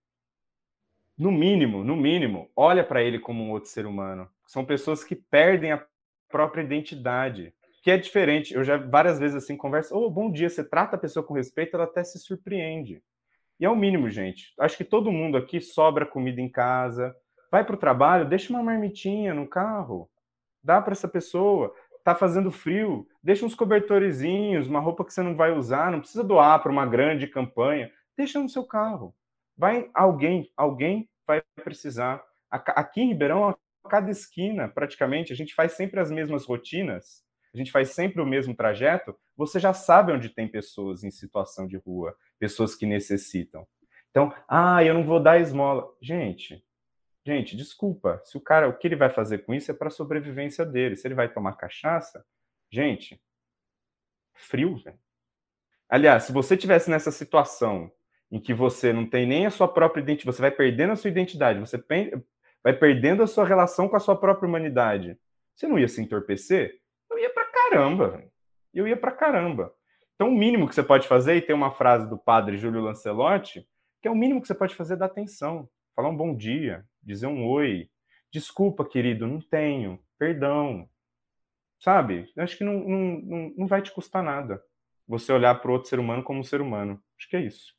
no 1.19 1.33
mínimo, 1.33 1.83
no 1.83 1.97
mínimo, 1.97 2.51
olha 2.55 2.85
para 2.85 3.03
ele 3.03 3.19
como 3.19 3.43
um 3.43 3.51
outro 3.51 3.71
ser 3.71 3.87
humano. 3.87 4.29
São 4.47 4.65
pessoas 4.65 5.03
que 5.03 5.17
perdem 5.17 5.73
a 5.73 5.85
própria 6.29 6.63
identidade 6.63 7.55
que 7.87 7.91
é 7.93 7.97
diferente. 7.97 8.53
Eu 8.53 8.65
já 8.65 8.77
várias 8.77 9.17
vezes 9.17 9.37
assim 9.37 9.57
converso, 9.57 9.97
oh, 9.97 10.11
bom 10.11 10.29
dia, 10.29 10.51
você 10.51 10.65
trata 10.65 10.97
a 10.97 10.99
pessoa 10.99 11.25
com 11.25 11.35
respeito, 11.35 11.77
ela 11.77 11.85
até 11.85 12.03
se 12.03 12.19
surpreende. 12.19 13.01
E 13.61 13.65
é 13.65 13.71
o 13.71 13.77
mínimo, 13.77 14.11
gente. 14.11 14.53
Acho 14.59 14.77
que 14.77 14.83
todo 14.83 15.13
mundo 15.13 15.37
aqui 15.37 15.61
sobra 15.61 16.05
comida 16.05 16.41
em 16.41 16.49
casa, 16.49 17.15
vai 17.49 17.65
para 17.65 17.77
o 17.77 17.79
trabalho, 17.79 18.29
deixa 18.29 18.53
uma 18.53 18.61
marmitinha 18.61 19.33
no 19.33 19.47
carro, 19.47 20.11
dá 20.65 20.83
para 20.83 20.95
essa 20.95 21.07
pessoa. 21.07 21.73
Tá 22.03 22.13
fazendo 22.13 22.51
frio, 22.51 23.07
deixa 23.23 23.47
uns 23.47 23.55
cobertorezinhos, 23.55 24.67
uma 24.67 24.81
roupa 24.81 25.05
que 25.05 25.15
você 25.15 25.23
não 25.23 25.37
vai 25.37 25.53
usar, 25.53 25.93
não 25.93 26.01
precisa 26.01 26.25
doar 26.25 26.61
para 26.61 26.73
uma 26.73 26.87
grande 26.87 27.29
campanha, 27.29 27.89
deixa 28.17 28.41
no 28.41 28.49
seu 28.49 28.65
carro. 28.65 29.15
Vai 29.57 29.91
alguém, 29.95 30.51
alguém 30.57 31.09
vai 31.27 31.43
precisar. 31.63 32.23
Aqui 32.51 33.01
em 33.01 33.09
Ribeirão, 33.09 33.49
a 33.49 33.57
cada 33.89 34.11
esquina, 34.11 34.69
praticamente, 34.69 35.33
a 35.33 35.37
gente 35.37 35.55
faz 35.55 35.73
sempre 35.73 35.99
as 36.01 36.11
mesmas 36.11 36.45
rotinas 36.45 37.27
a 37.57 37.59
gente 37.59 37.73
faz 37.73 37.91
sempre 37.91 38.21
o 38.21 38.27
mesmo 38.27 38.55
trajeto, 38.55 39.17
você 39.35 39.59
já 39.59 39.73
sabe 39.73 40.13
onde 40.13 40.29
tem 40.29 40.47
pessoas 40.47 41.03
em 41.03 41.11
situação 41.11 41.67
de 41.67 41.79
rua, 41.79 42.15
pessoas 42.39 42.75
que 42.75 42.85
necessitam. 42.85 43.67
Então, 44.11 44.31
ah, 44.47 44.85
eu 44.85 44.93
não 44.93 45.03
vou 45.03 45.19
dar 45.19 45.41
esmola. 45.41 45.89
Gente, 45.99 46.63
gente, 47.25 47.57
desculpa. 47.57 48.21
Se 48.25 48.37
o 48.37 48.43
cara, 48.43 48.69
o 48.69 48.77
que 48.77 48.87
ele 48.87 48.95
vai 48.95 49.09
fazer 49.09 49.39
com 49.39 49.55
isso 49.55 49.71
é 49.71 49.75
para 49.75 49.89
a 49.89 49.91
sobrevivência 49.91 50.67
dele. 50.67 50.97
Se 50.97 51.09
ele 51.09 51.15
vai 51.15 51.33
tomar 51.33 51.55
cachaça, 51.57 52.23
gente, 52.71 53.19
frio, 54.35 54.77
velho. 54.77 54.99
Aliás, 55.89 56.25
se 56.25 56.33
você 56.33 56.59
tivesse 56.59 56.91
nessa 56.91 57.11
situação 57.11 57.91
em 58.37 58.41
que 58.41 58.53
você 58.53 58.93
não 58.93 59.07
tem 59.07 59.27
nem 59.27 59.47
a 59.47 59.51
sua 59.51 59.67
própria 59.67 60.03
identidade, 60.03 60.37
você 60.37 60.43
vai 60.43 60.51
perdendo 60.51 60.93
a 60.93 60.97
sua 60.97 61.11
identidade, 61.11 61.59
você 61.59 61.83
vai 62.63 62.73
perdendo 62.75 63.23
a 63.23 63.27
sua 63.27 63.47
relação 63.47 63.89
com 63.89 63.97
a 63.97 64.01
sua 64.01 64.15
própria 64.15 64.47
humanidade, 64.47 65.19
você 65.55 65.67
não 65.67 65.79
ia 65.79 65.89
se 65.89 66.03
entorpecer? 66.03 66.79
eu 67.11 67.19
ia 67.19 67.31
pra 67.31 67.47
caramba. 67.47 68.23
Eu 68.75 68.87
ia 68.87 68.97
pra 68.97 69.11
caramba. 69.11 69.73
Então, 70.15 70.29
o 70.29 70.37
mínimo 70.37 70.69
que 70.69 70.75
você 70.75 70.83
pode 70.83 71.09
fazer, 71.09 71.37
e 71.37 71.41
tem 71.41 71.57
uma 71.57 71.71
frase 71.71 72.09
do 72.11 72.19
padre 72.19 72.59
Júlio 72.59 72.83
Lancelotti, 72.83 73.67
que 74.03 74.09
é 74.09 74.11
o 74.11 74.15
mínimo 74.15 74.43
que 74.43 74.47
você 74.47 74.55
pode 74.55 74.75
fazer 74.75 74.95
é 74.95 74.97
dar 74.97 75.07
atenção. 75.07 75.67
Falar 75.95 76.11
um 76.11 76.17
bom 76.17 76.37
dia, 76.37 76.85
dizer 77.03 77.27
um 77.27 77.47
oi. 77.47 77.89
Desculpa, 78.31 78.85
querido, 78.85 79.27
não 79.27 79.41
tenho. 79.41 79.99
Perdão. 80.19 80.87
Sabe? 81.81 82.31
Eu 82.37 82.45
acho 82.45 82.59
que 82.59 82.65
não, 82.65 82.75
não, 82.81 83.53
não, 83.57 83.67
vai 83.67 83.81
te 83.81 83.93
custar 83.93 84.23
nada 84.23 84.63
você 85.09 85.33
olhar 85.33 85.55
para 85.55 85.71
outro 85.71 85.89
ser 85.89 85.99
humano 85.99 86.23
como 86.23 86.41
um 86.41 86.45
ser 86.45 86.61
humano. 86.61 87.01
Acho 87.19 87.31
que 87.31 87.37
é 87.37 87.41
isso. 87.41 87.75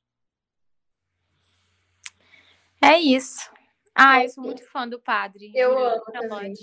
É 2.88 3.00
isso. 3.00 3.50
Ah, 3.94 4.24
eu 4.24 4.30
sou 4.30 4.44
muito 4.44 4.64
fã 4.70 4.88
do 4.88 5.00
padre. 5.00 5.52
Eu 5.54 5.78
amo 5.78 6.06
também. 6.06 6.54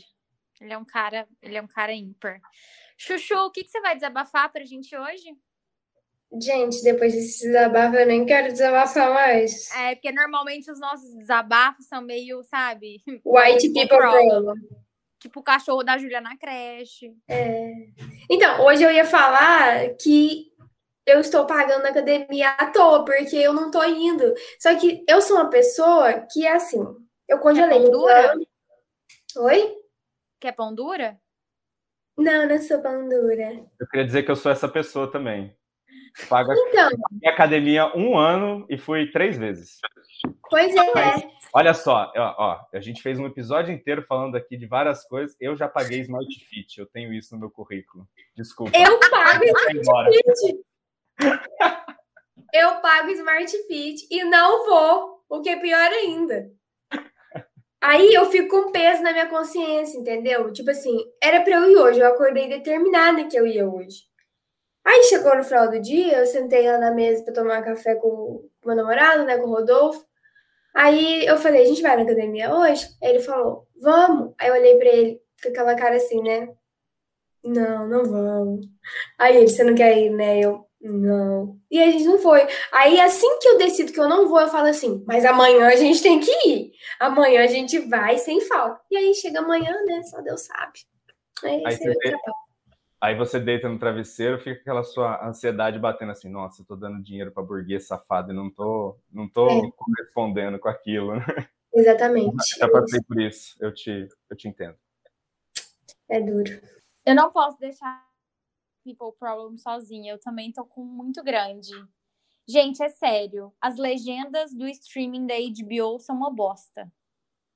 Ele 0.61 0.73
é 0.73 0.79
um 0.79 0.85
cara, 0.85 1.29
ele 1.43 1.57
é 1.57 1.63
um 1.63 1.67
cara 1.67 1.93
ímpar. 1.93 2.41
Chuchu, 2.97 3.35
o 3.35 3.51
que, 3.51 3.65
que 3.65 3.71
você 3.71 3.81
vai 3.81 3.95
desabafar 3.95 4.51
pra 4.51 4.65
gente 4.65 4.97
hoje? 4.97 5.37
Gente, 6.41 6.83
depois 6.83 7.13
desse 7.13 7.47
desabafo, 7.47 7.97
eu 7.97 8.07
nem 8.07 8.25
quero 8.25 8.49
desabafar 8.49 9.13
mais. 9.13 9.71
É, 9.73 9.95
porque 9.95 10.11
normalmente 10.13 10.71
os 10.71 10.81
nossos 10.81 11.15
desabafos 11.17 11.87
são 11.87 12.01
meio, 12.01 12.43
sabe? 12.45 13.03
White 13.25 13.69
people 13.73 13.89
problem. 13.89 14.55
Tipo 15.19 15.41
o 15.41 15.43
cachorro 15.43 15.83
da 15.83 15.99
Júlia 15.99 16.21
na 16.21 16.37
creche. 16.37 17.13
É. 17.29 17.73
Então, 18.31 18.65
hoje 18.65 18.83
eu 18.83 18.91
ia 18.91 19.05
falar 19.05 19.95
que 20.01 20.54
eu 21.07 21.21
estou 21.21 21.47
pagando 21.47 21.85
a 21.87 21.91
academia 21.91 22.51
à 22.51 22.71
toa, 22.71 23.05
porque 23.05 23.37
eu 23.37 23.53
não 23.53 23.71
tô 23.71 23.83
indo. 23.85 24.35
Só 24.59 24.75
que 24.75 25.05
eu 25.09 25.21
sou 25.21 25.37
uma 25.37 25.51
pessoa 25.51 26.27
que 26.33 26.47
é 26.47 26.53
assim, 26.53 26.85
eu 27.29 27.39
congelei. 27.39 27.87
É 27.87 27.91
dura? 27.91 28.35
Oi? 29.37 29.77
Quer 30.41 30.53
pão 30.53 30.75
dura? 30.75 31.19
Não, 32.17 32.49
não 32.49 32.61
sou 32.61 32.81
pão 32.81 33.09
dura. 33.09 33.65
Eu 33.79 33.87
queria 33.89 34.07
dizer 34.07 34.23
que 34.23 34.31
eu 34.31 34.37
sou 34.37 34.53
essa 34.53 34.69
pessoa 34.69 35.11
também. 35.11 35.55
Pago 36.29 36.53
então, 36.53 36.91
minha 37.11 37.33
academia 37.33 37.87
um 37.97 38.17
ano 38.17 38.65
e 38.71 38.79
fui 38.79 39.11
três 39.11 39.37
vezes. 39.37 39.81
Pois 40.49 40.75
é. 40.75 40.93
Mas, 40.95 41.27
olha 41.53 41.75
só, 41.75 42.13
ó, 42.17 42.35
ó, 42.39 42.61
a 42.73 42.81
gente 42.81 43.03
fez 43.03 43.19
um 43.19 43.27
episódio 43.27 43.75
inteiro 43.75 44.05
falando 44.09 44.37
aqui 44.37 44.57
de 44.57 44.65
várias 44.65 45.05
coisas. 45.05 45.37
Eu 45.41 45.57
já 45.57 45.67
paguei 45.67 46.01
Smart 46.01 46.47
Fit, 46.49 46.79
eu 46.79 46.87
tenho 46.87 47.13
isso 47.13 47.35
no 47.35 47.41
meu 47.41 47.51
currículo. 47.51 48.07
Desculpa. 48.37 48.71
Eu 48.79 48.99
pago 49.11 49.45
Smart 49.45 50.17
Fit. 50.17 50.65
Eu 52.53 52.81
pago 52.81 53.11
Smart 53.11 53.57
Fit 53.67 54.07
e 54.11 54.25
não 54.25 54.67
vou, 54.67 55.25
o 55.29 55.41
que 55.41 55.49
é 55.49 55.57
pior 55.57 55.91
ainda. 55.93 56.51
Aí 57.81 58.15
eu 58.15 58.25
fico 58.31 58.49
com 58.49 58.73
peso 58.73 59.03
na 59.03 59.13
minha 59.13 59.29
consciência, 59.29 59.99
entendeu? 59.99 60.51
Tipo 60.53 60.71
assim, 60.71 60.97
era 61.23 61.43
pra 61.43 61.57
eu 61.57 61.71
ir 61.71 61.77
hoje, 61.77 62.01
eu 62.01 62.07
acordei 62.07 62.49
determinada 62.49 63.25
que 63.25 63.39
eu 63.39 63.47
ia 63.47 63.69
hoje. 63.69 64.05
Aí 64.85 65.03
chegou 65.05 65.37
no 65.37 65.45
final 65.45 65.71
do 65.71 65.81
dia, 65.81 66.19
eu 66.19 66.27
sentei 66.27 66.71
lá 66.71 66.79
na 66.79 66.91
mesa 66.91 67.25
pra 67.25 67.35
tomar 67.35 67.63
café 67.63 67.95
com 67.95 68.09
o 68.09 68.51
meu 68.65 68.77
namorado, 68.77 69.25
né, 69.25 69.37
com 69.37 69.45
o 69.45 69.55
Rodolfo. 69.55 70.05
Aí 70.75 71.25
eu 71.27 71.37
falei, 71.37 71.63
a 71.63 71.67
gente 71.67 71.83
vai 71.83 71.97
na 71.97 72.03
academia 72.03 72.55
hoje? 72.55 72.87
Aí 73.03 73.11
ele 73.11 73.21
falou, 73.21 73.67
vamos. 73.81 74.35
Aí 74.39 74.49
eu 74.49 74.55
olhei 74.55 74.77
pra 74.77 74.89
ele 74.89 75.21
com 75.43 75.49
aquela 75.51 75.75
cara 75.77 75.97
assim, 75.97 76.23
né? 76.23 76.49
Não, 77.45 77.87
não 77.87 78.05
vamos. 78.05 78.67
Aí 79.19 79.37
ele, 79.37 79.49
você 79.49 79.63
não 79.63 79.75
quer 79.75 79.97
ir, 79.99 80.11
né? 80.11 80.41
Eu, 80.41 80.64
não. 80.93 81.59
E 81.71 81.81
a 81.81 81.91
gente 81.91 82.05
não 82.05 82.19
foi. 82.19 82.47
Aí, 82.73 83.01
assim 83.01 83.39
que 83.39 83.49
eu 83.49 83.59
decido 83.59 83.93
que 83.93 83.99
eu 83.99 84.09
não 84.09 84.29
vou, 84.29 84.41
eu 84.41 84.49
falo 84.49 84.69
assim, 84.69 85.03
mas 85.07 85.25
amanhã 85.25 85.67
a 85.69 85.77
gente 85.77 86.03
tem 86.03 86.21
que 86.21 86.31
ir. 86.49 86.73
Amanhã 87.01 87.43
a 87.43 87.47
gente 87.47 87.79
vai 87.89 88.19
sem 88.19 88.41
falta. 88.43 88.81
E 88.91 88.97
aí 88.97 89.15
chega 89.15 89.41
amanhã, 89.41 89.73
né? 89.87 90.03
Só 90.03 90.21
Deus 90.21 90.43
sabe. 90.43 90.81
Aí, 91.43 91.63
aí, 91.65 91.77
você, 91.77 91.85
deita, 91.85 92.33
aí 93.01 93.17
você 93.17 93.41
deita 93.41 93.69
no 93.69 93.79
travesseiro, 93.79 94.39
fica 94.39 94.61
aquela 94.61 94.85
sua 94.85 95.27
ansiedade 95.27 95.79
batendo 95.79 96.13
assim, 96.13 96.29
nossa, 96.29 96.63
eu 96.63 96.67
tô 96.67 96.77
dando 96.77 97.03
dinheiro 97.03 97.33
pra 97.33 97.43
burguês 97.43 97.87
safado 97.87 98.33
e 98.33 98.37
não 98.37 98.51
tô, 98.51 98.99
não 99.13 99.29
tô 99.29 99.49
é. 99.49 99.71
correspondendo 99.77 100.59
com 100.59 100.69
aquilo. 100.69 101.13
Exatamente. 101.75 102.59
Já 102.59 102.69
passei 102.69 103.01
por 103.03 103.21
isso, 103.21 103.57
eu 103.61 103.75
te, 103.75 104.09
eu 104.31 104.37
te 104.37 104.49
entendo. 104.49 104.77
É 106.09 106.21
duro. 106.21 106.61
Eu 107.05 107.15
não 107.15 107.31
posso 107.33 107.59
deixar 107.59 108.03
people 108.85 109.17
problem 109.19 109.57
sozinha. 109.59 110.13
Eu 110.13 110.21
também 110.21 110.53
tô 110.53 110.65
com 110.65 110.85
muito 110.85 111.23
grande. 111.25 111.73
Gente, 112.47 112.83
é 112.83 112.89
sério. 112.89 113.53
As 113.61 113.77
legendas 113.77 114.55
do 114.55 114.69
streaming 114.69 115.27
da 115.27 115.35
HBO 115.35 115.99
são 115.99 116.15
uma 116.17 116.31
bosta. 116.31 116.93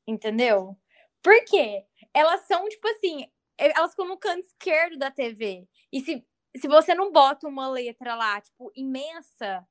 Entendeu? 0.06 0.76
Por 1.22 1.44
quê? 1.44 1.84
Elas 2.14 2.46
são, 2.46 2.66
tipo 2.68 2.88
assim, 2.88 3.30
elas 3.58 3.94
como 3.94 4.14
o 4.14 4.18
canto 4.18 4.46
esquerdo 4.46 4.96
da 4.96 5.10
TV. 5.10 5.68
E 5.92 6.00
se, 6.00 6.26
se 6.56 6.66
você 6.66 6.94
não 6.94 7.12
bota 7.12 7.46
uma 7.46 7.68
letra 7.68 8.14
lá, 8.14 8.40
tipo, 8.40 8.72
imensa, 8.74 9.66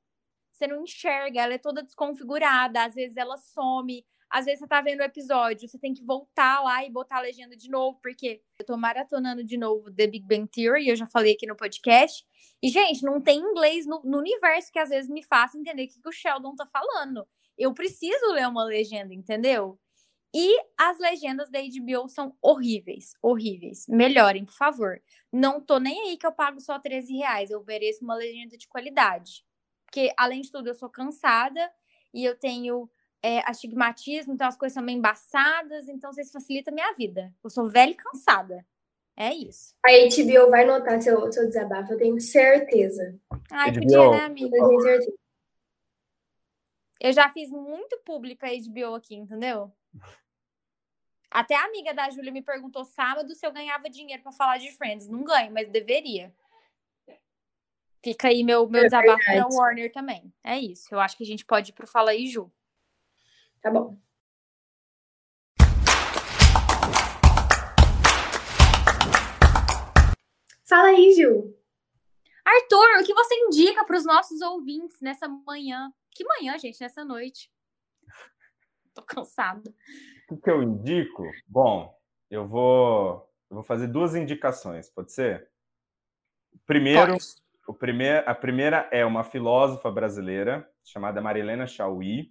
você 0.52 0.66
não 0.66 0.82
enxerga, 0.82 1.40
ela 1.42 1.54
é 1.54 1.58
toda 1.58 1.82
desconfigurada, 1.82 2.84
às 2.84 2.94
vezes 2.94 3.16
ela 3.16 3.36
some, 3.36 4.06
às 4.30 4.44
vezes 4.44 4.60
você 4.60 4.66
tá 4.66 4.80
vendo 4.80 5.00
o 5.00 5.04
episódio, 5.04 5.68
você 5.68 5.78
tem 5.78 5.94
que 5.94 6.04
voltar 6.04 6.62
lá 6.62 6.84
e 6.84 6.90
botar 6.90 7.18
a 7.18 7.22
legenda 7.22 7.56
de 7.56 7.70
novo, 7.70 7.98
porque 8.02 8.42
eu 8.58 8.66
tô 8.66 8.76
maratonando 8.76 9.42
de 9.42 9.56
novo 9.56 9.90
The 9.90 10.06
Big 10.06 10.26
Bang 10.26 10.46
Theory, 10.48 10.88
eu 10.88 10.96
já 10.96 11.06
falei 11.06 11.34
aqui 11.34 11.46
no 11.46 11.56
podcast. 11.56 12.24
E, 12.62 12.68
gente, 12.68 13.02
não 13.02 13.20
tem 13.20 13.38
inglês 13.38 13.86
no, 13.86 14.02
no 14.04 14.18
universo 14.18 14.72
que 14.72 14.78
às 14.78 14.90
vezes 14.90 15.10
me 15.10 15.22
faça 15.22 15.56
entender 15.56 15.84
o 15.84 15.88
que, 15.88 16.00
que 16.00 16.08
o 16.08 16.12
Sheldon 16.12 16.54
tá 16.54 16.66
falando. 16.66 17.26
Eu 17.56 17.72
preciso 17.72 18.32
ler 18.32 18.46
uma 18.48 18.64
legenda, 18.64 19.14
entendeu? 19.14 19.78
E 20.34 20.60
as 20.76 20.98
legendas 20.98 21.50
da 21.50 21.58
HBO 21.60 22.08
são 22.08 22.36
horríveis, 22.42 23.14
horríveis. 23.22 23.86
Melhorem, 23.88 24.44
por 24.44 24.54
favor. 24.54 25.02
Não 25.32 25.60
tô 25.60 25.78
nem 25.78 26.10
aí 26.10 26.18
que 26.18 26.26
eu 26.26 26.32
pago 26.32 26.60
só 26.60 26.78
13 26.78 27.16
reais. 27.16 27.50
Eu 27.50 27.64
mereço 27.64 28.04
uma 28.04 28.14
legenda 28.14 28.56
de 28.56 28.68
qualidade. 28.68 29.44
porque 29.86 30.12
além 30.18 30.42
de 30.42 30.50
tudo 30.50 30.68
eu 30.68 30.74
sou 30.74 30.90
cansada 30.90 31.72
e 32.12 32.22
eu 32.24 32.38
tenho 32.38 32.90
é, 33.22 33.40
astigmatismo, 33.48 34.32
então 34.34 34.46
as 34.46 34.56
coisas 34.56 34.74
são 34.74 34.82
meio 34.82 34.98
embaçadas, 34.98 35.88
então 35.88 36.12
vocês 36.12 36.30
facilitam 36.30 36.72
a 36.72 36.74
minha 36.74 36.92
vida. 36.94 37.34
Eu 37.42 37.50
sou 37.50 37.68
velha 37.68 37.90
e 37.90 37.94
cansada. 37.94 38.64
É 39.16 39.34
isso. 39.34 39.74
A 39.84 39.90
HBO 39.90 40.50
vai 40.50 40.64
notar 40.64 41.02
seu, 41.02 41.30
seu 41.32 41.46
desabafo, 41.46 41.92
eu 41.92 41.98
tenho 41.98 42.20
certeza. 42.20 43.18
Ai, 43.50 43.72
HBO. 43.72 43.80
podia, 43.80 44.10
né, 44.10 44.24
amiga? 44.24 44.56
Eu 44.56 44.68
tenho 44.68 44.80
certeza. 44.80 45.18
Eu 47.00 47.12
já 47.12 47.28
fiz 47.30 47.50
muito 47.50 47.98
público 48.04 48.44
a 48.44 48.48
HBO 48.48 48.94
aqui, 48.94 49.14
entendeu? 49.14 49.72
Até 51.30 51.54
a 51.54 51.64
amiga 51.64 51.92
da 51.92 52.08
Júlia 52.10 52.32
me 52.32 52.42
perguntou 52.42 52.84
sábado 52.84 53.34
se 53.34 53.46
eu 53.46 53.52
ganhava 53.52 53.90
dinheiro 53.90 54.22
para 54.22 54.32
falar 54.32 54.58
de 54.58 54.72
Friends. 54.72 55.08
Não 55.08 55.22
ganho, 55.22 55.52
mas 55.52 55.68
deveria. 55.68 56.32
Fica 58.02 58.28
aí 58.28 58.42
meu, 58.42 58.68
meu 58.68 58.82
é 58.82 58.84
desabafo 58.84 59.24
para 59.24 59.46
Warner 59.48 59.92
também. 59.92 60.32
É 60.42 60.56
isso. 60.58 60.88
Eu 60.92 61.00
acho 61.00 61.16
que 61.16 61.24
a 61.24 61.26
gente 61.26 61.44
pode 61.44 61.70
ir 61.70 61.74
pro 61.74 61.86
Fala 61.86 62.12
aí, 62.12 62.26
Ju. 62.26 62.50
Tá 63.60 63.70
bom. 63.70 63.98
Fala 70.68 70.88
aí, 70.88 71.12
Ju. 71.12 71.54
Arthur, 72.44 73.00
o 73.00 73.04
que 73.04 73.14
você 73.14 73.34
indica 73.34 73.84
para 73.84 73.96
os 73.96 74.04
nossos 74.04 74.40
ouvintes 74.40 75.00
nessa 75.00 75.26
manhã? 75.28 75.92
Que 76.14 76.24
manhã, 76.24 76.58
gente? 76.58 76.80
Nessa 76.80 77.04
noite. 77.04 77.50
Tô 78.94 79.02
cansada. 79.02 79.74
O 80.30 80.36
que 80.36 80.50
eu 80.50 80.62
indico? 80.62 81.24
Bom, 81.46 81.98
eu 82.30 82.46
vou, 82.46 83.30
eu 83.50 83.56
vou 83.56 83.62
fazer 83.62 83.86
duas 83.86 84.14
indicações, 84.14 84.90
pode 84.90 85.12
ser? 85.12 85.48
Primeiro, 86.66 87.16
o 87.66 87.74
primeir, 87.74 88.22
a 88.28 88.34
primeira 88.34 88.88
é 88.92 89.04
uma 89.04 89.24
filósofa 89.24 89.90
brasileira 89.90 90.70
chamada 90.84 91.20
Marilena 91.20 91.66
Chauí. 91.66 92.30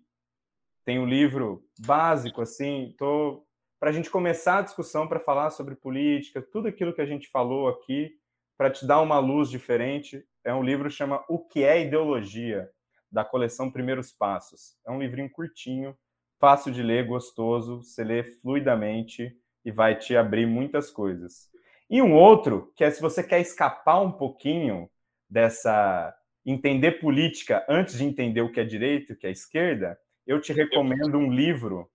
Tem 0.87 0.99
um 0.99 1.05
livro 1.05 1.65
básico, 1.85 2.41
assim, 2.41 2.95
tô 2.97 3.45
para 3.77 3.89
a 3.89 3.91
gente 3.91 4.09
começar 4.09 4.59
a 4.59 4.61
discussão, 4.61 5.05
para 5.05 5.19
falar 5.19 5.49
sobre 5.49 5.75
política, 5.75 6.41
tudo 6.41 6.69
aquilo 6.69 6.93
que 6.93 7.01
a 7.01 7.05
gente 7.05 7.27
falou 7.27 7.67
aqui, 7.67 8.11
para 8.57 8.71
te 8.71 8.87
dar 8.87 9.01
uma 9.01 9.19
luz 9.19 9.49
diferente. 9.49 10.23
É 10.45 10.53
um 10.53 10.63
livro 10.63 10.87
que 10.87 10.95
chama 10.95 11.25
O 11.27 11.39
que 11.39 11.61
é 11.61 11.81
Ideologia, 11.81 12.69
da 13.11 13.25
coleção 13.25 13.69
Primeiros 13.69 14.13
Passos. 14.13 14.77
É 14.87 14.89
um 14.89 15.01
livrinho 15.01 15.29
curtinho, 15.29 15.93
fácil 16.39 16.71
de 16.71 16.81
ler, 16.81 17.05
gostoso, 17.05 17.83
você 17.83 18.05
lê 18.05 18.23
fluidamente 18.23 19.35
e 19.65 19.71
vai 19.73 19.93
te 19.93 20.15
abrir 20.15 20.45
muitas 20.45 20.89
coisas. 20.89 21.49
E 21.89 22.01
um 22.01 22.13
outro, 22.15 22.71
que 22.77 22.85
é 22.85 22.89
se 22.89 23.01
você 23.01 23.21
quer 23.21 23.41
escapar 23.41 23.99
um 23.99 24.13
pouquinho 24.13 24.89
dessa 25.29 26.15
entender 26.45 26.93
política 26.93 27.65
antes 27.67 27.97
de 27.97 28.05
entender 28.05 28.39
o 28.39 28.49
que 28.49 28.61
é 28.61 28.63
direito 28.63 29.11
o 29.11 29.17
que 29.17 29.27
é 29.27 29.31
esquerda, 29.31 29.99
eu 30.27 30.41
te 30.41 30.51
recomendo 30.51 31.17
um 31.17 31.31
livro 31.31 31.89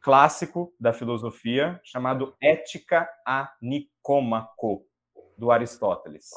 clássico 0.00 0.72
da 0.78 0.92
filosofia 0.92 1.80
chamado 1.82 2.36
Ética 2.40 3.08
a 3.26 3.52
Nicômaco 3.60 4.86
do 5.36 5.50
Aristóteles. 5.50 6.30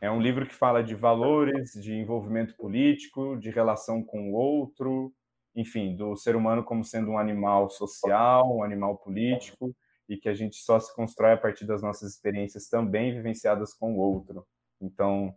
É 0.00 0.10
um 0.10 0.20
livro 0.20 0.44
que 0.44 0.54
fala 0.54 0.82
de 0.82 0.96
valores, 0.96 1.72
de 1.74 1.94
envolvimento 1.94 2.56
político, 2.56 3.36
de 3.36 3.48
relação 3.48 4.02
com 4.02 4.32
o 4.32 4.34
outro, 4.34 5.14
enfim, 5.54 5.94
do 5.94 6.16
ser 6.16 6.34
humano 6.34 6.64
como 6.64 6.84
sendo 6.84 7.12
um 7.12 7.18
animal 7.18 7.70
social, 7.70 8.56
um 8.56 8.64
animal 8.64 8.98
político, 8.98 9.74
e 10.08 10.16
que 10.16 10.28
a 10.28 10.34
gente 10.34 10.56
só 10.56 10.80
se 10.80 10.92
constrói 10.96 11.32
a 11.32 11.38
partir 11.38 11.64
das 11.64 11.80
nossas 11.80 12.10
experiências 12.10 12.68
também 12.68 13.14
vivenciadas 13.14 13.72
com 13.72 13.94
o 13.94 13.98
outro. 13.98 14.44
Então, 14.80 15.32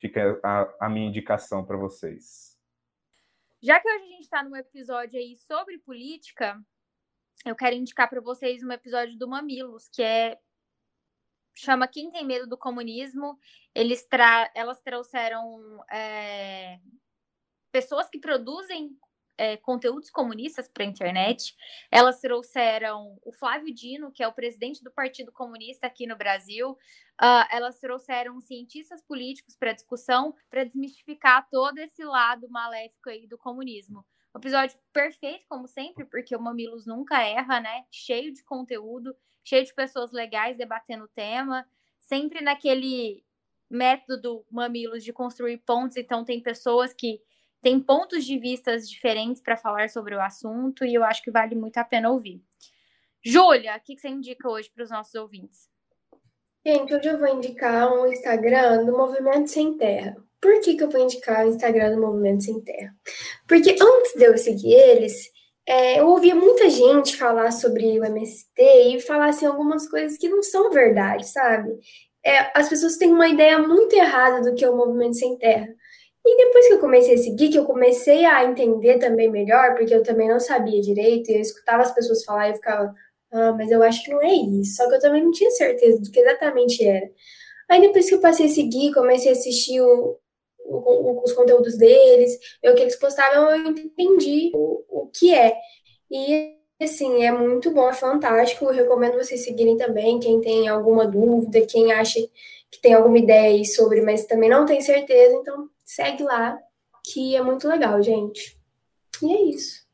fica 0.00 0.40
a, 0.42 0.86
a 0.86 0.88
minha 0.88 1.06
indicação 1.06 1.64
para 1.64 1.76
vocês. 1.76 2.57
Já 3.60 3.80
que 3.80 3.88
hoje 3.88 4.04
a 4.04 4.08
gente 4.08 4.22
está 4.22 4.42
num 4.42 4.54
episódio 4.54 5.18
aí 5.18 5.36
sobre 5.36 5.78
política, 5.78 6.60
eu 7.44 7.56
quero 7.56 7.74
indicar 7.74 8.08
para 8.08 8.20
vocês 8.20 8.62
um 8.62 8.70
episódio 8.70 9.18
do 9.18 9.28
Mamilos, 9.28 9.88
que 9.88 10.02
é 10.02 10.38
chama 11.56 11.88
Quem 11.88 12.10
Tem 12.10 12.24
Medo 12.24 12.46
do 12.46 12.56
Comunismo. 12.56 13.36
Eles 13.74 14.06
tra 14.06 14.50
elas 14.54 14.80
trouxeram 14.80 15.84
é, 15.90 16.78
pessoas 17.72 18.08
que 18.08 18.20
produzem 18.20 18.96
é, 19.38 19.56
conteúdos 19.56 20.10
comunistas 20.10 20.68
para 20.68 20.82
a 20.82 20.86
internet. 20.86 21.56
Elas 21.90 22.20
trouxeram 22.20 23.16
o 23.24 23.32
Flávio 23.32 23.72
Dino, 23.72 24.10
que 24.10 24.22
é 24.22 24.28
o 24.28 24.32
presidente 24.32 24.82
do 24.82 24.90
Partido 24.90 25.30
Comunista 25.32 25.86
aqui 25.86 26.06
no 26.06 26.16
Brasil. 26.16 26.72
Uh, 26.72 27.46
elas 27.50 27.78
trouxeram 27.78 28.40
cientistas 28.40 29.00
políticos 29.00 29.56
para 29.56 29.72
discussão, 29.72 30.34
para 30.50 30.64
desmistificar 30.64 31.48
todo 31.50 31.78
esse 31.78 32.04
lado 32.04 32.48
maléfico 32.50 33.08
aí 33.08 33.26
do 33.26 33.38
comunismo. 33.38 34.04
Um 34.34 34.38
episódio 34.38 34.76
perfeito, 34.92 35.46
como 35.48 35.66
sempre, 35.66 36.04
porque 36.04 36.36
o 36.36 36.40
Mamilos 36.40 36.84
nunca 36.84 37.22
erra, 37.22 37.60
né? 37.60 37.84
Cheio 37.90 38.32
de 38.32 38.44
conteúdo, 38.44 39.16
cheio 39.42 39.64
de 39.64 39.74
pessoas 39.74 40.12
legais 40.12 40.56
debatendo 40.56 41.04
o 41.04 41.08
tema, 41.08 41.66
sempre 42.00 42.42
naquele 42.42 43.24
método 43.70 44.20
do 44.20 44.46
Mamilos 44.50 45.02
de 45.02 45.12
construir 45.12 45.58
pontos. 45.58 45.96
Então, 45.96 46.24
tem 46.24 46.42
pessoas 46.42 46.92
que 46.92 47.20
têm 47.62 47.80
pontos 47.80 48.24
de 48.24 48.38
vistas 48.38 48.88
diferentes 48.88 49.42
para 49.42 49.56
falar 49.56 49.90
sobre 49.90 50.14
o 50.14 50.20
assunto 50.20 50.84
e 50.84 50.94
eu 50.94 51.04
acho 51.04 51.22
que 51.22 51.30
vale 51.30 51.54
muito 51.54 51.78
a 51.78 51.84
pena 51.84 52.10
ouvir. 52.10 52.42
Júlia, 53.24 53.76
o 53.76 53.80
que 53.80 53.98
você 53.98 54.08
indica 54.08 54.48
hoje 54.48 54.70
para 54.70 54.84
os 54.84 54.90
nossos 54.90 55.14
ouvintes? 55.14 55.68
Gente, 56.66 56.94
hoje 56.94 57.08
eu 57.08 57.18
vou 57.18 57.28
indicar 57.28 57.92
um 57.92 58.06
Instagram 58.06 58.84
do 58.84 58.96
Movimento 58.96 59.48
Sem 59.48 59.76
Terra. 59.76 60.16
Por 60.40 60.60
que, 60.60 60.76
que 60.76 60.84
eu 60.84 60.90
vou 60.90 61.00
indicar 61.00 61.44
o 61.44 61.48
Instagram 61.48 61.94
do 61.94 62.00
Movimento 62.00 62.44
Sem 62.44 62.60
Terra? 62.60 62.94
Porque 63.46 63.76
antes 63.80 64.14
de 64.14 64.24
eu 64.24 64.38
seguir 64.38 64.74
eles, 64.74 65.30
é, 65.66 66.00
eu 66.00 66.08
ouvia 66.08 66.34
muita 66.34 66.70
gente 66.70 67.16
falar 67.16 67.50
sobre 67.50 67.98
o 67.98 68.04
MST 68.04 68.62
e 68.62 69.00
falar 69.00 69.30
assim, 69.30 69.46
algumas 69.46 69.88
coisas 69.88 70.16
que 70.16 70.28
não 70.28 70.42
são 70.42 70.70
verdade, 70.70 71.28
sabe? 71.28 71.78
É, 72.24 72.50
as 72.58 72.68
pessoas 72.68 72.96
têm 72.96 73.12
uma 73.12 73.28
ideia 73.28 73.58
muito 73.58 73.94
errada 73.94 74.40
do 74.40 74.54
que 74.54 74.64
é 74.64 74.70
o 74.70 74.76
Movimento 74.76 75.16
Sem 75.16 75.36
Terra. 75.36 75.68
E 76.30 76.36
depois 76.36 76.66
que 76.66 76.74
eu 76.74 76.78
comecei 76.78 77.14
a 77.14 77.18
seguir, 77.18 77.48
que 77.48 77.58
eu 77.58 77.64
comecei 77.64 78.26
a 78.26 78.44
entender 78.44 78.98
também 78.98 79.30
melhor, 79.30 79.74
porque 79.74 79.94
eu 79.94 80.02
também 80.02 80.28
não 80.28 80.38
sabia 80.38 80.78
direito, 80.78 81.30
e 81.30 81.36
eu 81.36 81.40
escutava 81.40 81.82
as 81.82 81.94
pessoas 81.94 82.22
falar 82.22 82.48
e 82.48 82.50
eu 82.50 82.56
ficava, 82.56 82.94
ah, 83.32 83.52
mas 83.52 83.70
eu 83.70 83.82
acho 83.82 84.04
que 84.04 84.10
não 84.10 84.22
é 84.22 84.34
isso. 84.34 84.76
Só 84.76 84.86
que 84.88 84.96
eu 84.96 85.00
também 85.00 85.24
não 85.24 85.32
tinha 85.32 85.50
certeza 85.50 86.02
do 86.02 86.10
que 86.10 86.20
exatamente 86.20 86.84
era. 86.84 87.10
Aí 87.70 87.80
depois 87.80 88.08
que 88.08 88.14
eu 88.14 88.20
passei 88.20 88.44
a 88.46 88.50
seguir, 88.50 88.92
comecei 88.92 89.30
a 89.30 89.32
assistir 89.32 89.80
o, 89.80 90.18
o, 90.66 91.24
os 91.24 91.32
conteúdos 91.32 91.78
deles, 91.78 92.38
ver 92.62 92.72
o 92.72 92.74
que 92.74 92.82
eles 92.82 92.96
postavam, 92.96 93.50
eu 93.50 93.66
entendi 93.68 94.52
o, 94.54 94.84
o 94.88 95.06
que 95.08 95.34
é. 95.34 95.56
E, 96.10 96.56
assim, 96.82 97.24
é 97.24 97.32
muito 97.32 97.70
bom, 97.70 97.88
é 97.88 97.94
fantástico. 97.94 98.66
Eu 98.66 98.74
recomendo 98.74 99.16
vocês 99.16 99.44
seguirem 99.44 99.78
também, 99.78 100.20
quem 100.20 100.40
tem 100.42 100.68
alguma 100.68 101.06
dúvida, 101.06 101.62
quem 101.66 101.92
acha 101.92 102.20
que 102.70 102.80
tem 102.82 102.92
alguma 102.94 103.18
ideia 103.18 103.48
aí 103.50 103.64
sobre, 103.64 104.02
mas 104.02 104.26
também 104.26 104.50
não 104.50 104.66
tem 104.66 104.80
certeza, 104.82 105.34
então 105.36 105.68
segue 105.88 106.22
lá, 106.22 106.58
que 107.02 107.34
é 107.34 107.40
muito 107.42 107.66
legal, 107.66 108.00
gente. 108.02 108.60
E 109.22 109.32
é 109.32 109.42
isso. 109.44 109.88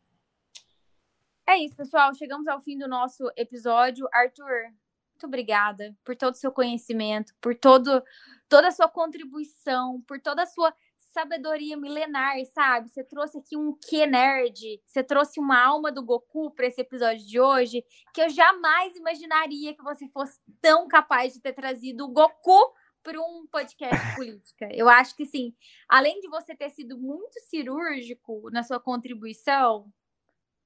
É 1.46 1.56
isso, 1.56 1.76
pessoal. 1.76 2.12
Chegamos 2.14 2.48
ao 2.48 2.60
fim 2.60 2.76
do 2.76 2.88
nosso 2.88 3.30
episódio. 3.36 4.08
Arthur, 4.12 4.72
muito 5.12 5.26
obrigada 5.26 5.96
por 6.04 6.16
todo 6.16 6.34
o 6.34 6.36
seu 6.36 6.50
conhecimento, 6.50 7.32
por 7.40 7.54
todo, 7.54 8.02
toda 8.48 8.68
a 8.68 8.72
sua 8.72 8.88
contribuição, 8.88 10.02
por 10.02 10.20
toda 10.20 10.42
a 10.42 10.46
sua 10.46 10.74
sabedoria 11.12 11.76
milenar, 11.76 12.44
sabe? 12.46 12.90
Você 12.90 13.04
trouxe 13.04 13.38
aqui 13.38 13.56
um 13.56 13.72
que 13.72 14.04
nerd, 14.04 14.82
você 14.84 15.04
trouxe 15.04 15.38
uma 15.38 15.64
alma 15.64 15.92
do 15.92 16.04
Goku 16.04 16.50
para 16.50 16.66
esse 16.66 16.80
episódio 16.80 17.24
de 17.24 17.38
hoje, 17.38 17.84
que 18.12 18.20
eu 18.20 18.28
jamais 18.28 18.96
imaginaria 18.96 19.76
que 19.76 19.84
você 19.84 20.08
fosse 20.08 20.40
tão 20.60 20.88
capaz 20.88 21.34
de 21.34 21.40
ter 21.40 21.52
trazido 21.52 22.04
o 22.04 22.08
Goku 22.08 22.74
para 23.04 23.20
um 23.20 23.46
podcast 23.46 24.16
política. 24.16 24.68
Eu 24.72 24.88
acho 24.88 25.14
que 25.14 25.26
sim, 25.26 25.54
além 25.88 26.18
de 26.20 26.28
você 26.28 26.56
ter 26.56 26.70
sido 26.70 26.98
muito 26.98 27.38
cirúrgico 27.42 28.50
na 28.50 28.62
sua 28.62 28.80
contribuição, 28.80 29.92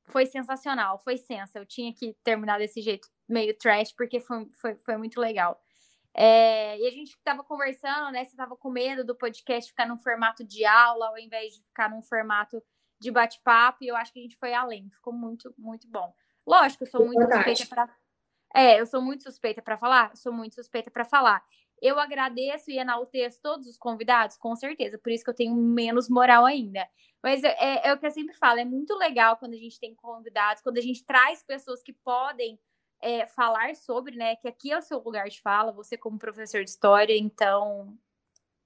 foi 0.05 0.25
sensacional, 0.25 0.99
foi 1.01 1.19
sensa. 1.19 1.59
Eu 1.59 1.67
tinha 1.67 1.93
que 1.93 2.17
terminar 2.25 2.59
desse 2.59 2.81
jeito 2.81 3.09
meio 3.29 3.57
trash, 3.59 3.93
porque 3.93 4.21
foi, 4.21 4.49
foi, 4.55 4.77
foi 4.77 4.97
muito 4.97 5.21
legal. 5.21 5.61
É, 6.15 6.79
e 6.79 6.87
a 6.87 6.91
gente 6.91 7.11
estava 7.11 7.45
conversando, 7.45 8.11
né? 8.11 8.25
Você 8.25 8.31
estava 8.31 8.57
com 8.57 8.71
medo 8.71 9.05
do 9.05 9.15
podcast 9.15 9.71
ficar 9.71 9.87
num 9.87 9.99
formato 9.99 10.43
de 10.45 10.65
aula, 10.65 11.09
ao 11.09 11.19
invés 11.19 11.55
de 11.55 11.63
ficar 11.65 11.91
num 11.91 12.03
formato 12.03 12.63
de 13.01 13.11
bate-papo, 13.11 13.85
e 13.85 13.89
eu 13.89 13.97
acho 13.97 14.13
que 14.13 14.19
a 14.19 14.23
gente 14.23 14.37
foi 14.37 14.53
além, 14.53 14.91
ficou 14.91 15.13
muito, 15.13 15.55
muito 15.57 15.87
bom. 15.89 16.13
Lógico, 16.47 16.85
eu 16.85 16.89
sou 16.89 17.07
muito 17.07 17.23
suspeita 17.23 17.67
para. 17.67 17.97
É, 18.55 18.81
eu 18.81 18.87
sou 18.87 19.03
muito 19.03 19.23
suspeita 19.23 19.61
para 19.61 19.77
falar, 19.77 20.17
sou 20.17 20.33
muito 20.33 20.55
suspeita 20.55 20.91
para 20.91 21.05
falar. 21.05 21.45
Eu 21.81 21.99
agradeço 21.99 22.71
e 22.71 22.79
enalteço 22.79 23.41
todos 23.43 23.67
os 23.67 23.77
convidados, 23.77 24.37
com 24.37 24.55
certeza, 24.57 24.99
por 24.99 25.11
isso 25.11 25.25
que 25.25 25.31
eu 25.31 25.35
tenho 25.35 25.55
menos 25.55 26.09
moral 26.09 26.45
ainda. 26.45 26.87
Mas 27.23 27.43
é, 27.43 27.57
é, 27.59 27.89
é 27.89 27.93
o 27.93 27.99
que 27.99 28.07
eu 28.07 28.11
sempre 28.11 28.35
falo, 28.35 28.61
é 28.61 28.65
muito 28.65 28.95
legal 28.97 29.37
quando 29.37 29.55
a 29.55 29.59
gente 29.59 29.79
tem 29.79 29.95
convidados, 29.95 30.63
quando 30.63 30.79
a 30.79 30.83
gente 30.83 31.05
traz 31.05 31.43
pessoas 31.43 31.83
que 31.83 31.93
podem 31.93 32.59
é, 33.01 33.27
falar 33.27 33.75
sobre, 33.77 34.17
né? 34.17 34.37
Que 34.37 34.49
aqui 34.49 34.73
é 34.73 34.79
o 34.79 34.83
seu 34.83 34.99
lugar 34.99 35.29
de 35.29 35.41
fala, 35.41 35.73
você 35.73 35.97
como 35.97 36.19
professor 36.19 36.65
de 36.65 36.71
história, 36.71 37.17
então 37.17 37.97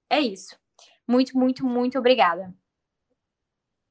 é 0.09 0.19
isso. 0.19 0.57
Muito, 1.07 1.37
muito, 1.37 1.65
muito 1.65 1.97
obrigada. 1.99 2.53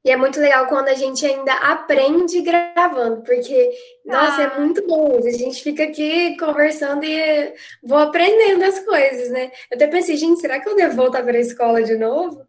E 0.04 0.10
é 0.10 0.16
muito 0.16 0.40
legal 0.40 0.66
quando 0.66 0.88
a 0.88 0.94
gente 0.94 1.24
ainda 1.24 1.52
aprende 1.54 2.40
gravando, 2.42 3.22
porque, 3.22 3.70
nossa, 4.04 4.42
é 4.42 4.46
ah. 4.46 4.52
é 4.54 4.58
muito 4.58 4.84
bom. 4.84 5.16
A 5.16 5.30
gente 5.30 5.62
fica 5.62 5.84
aqui 5.84 6.36
conversando 6.36 7.04
e 7.04 7.54
vou 7.82 7.98
aprendendo 7.98 8.64
as 8.64 8.84
coisas, 8.84 9.30
né? 9.30 9.52
Eu 9.70 9.76
até 9.76 9.86
pensei, 9.86 10.16
gente, 10.16 10.40
será 10.40 10.58
que 10.58 10.68
eu 10.68 10.74
devo 10.74 10.96
voltar 10.96 11.22
para 11.22 11.36
a 11.36 11.40
escola 11.40 11.82
de 11.84 11.96
novo? 11.96 12.44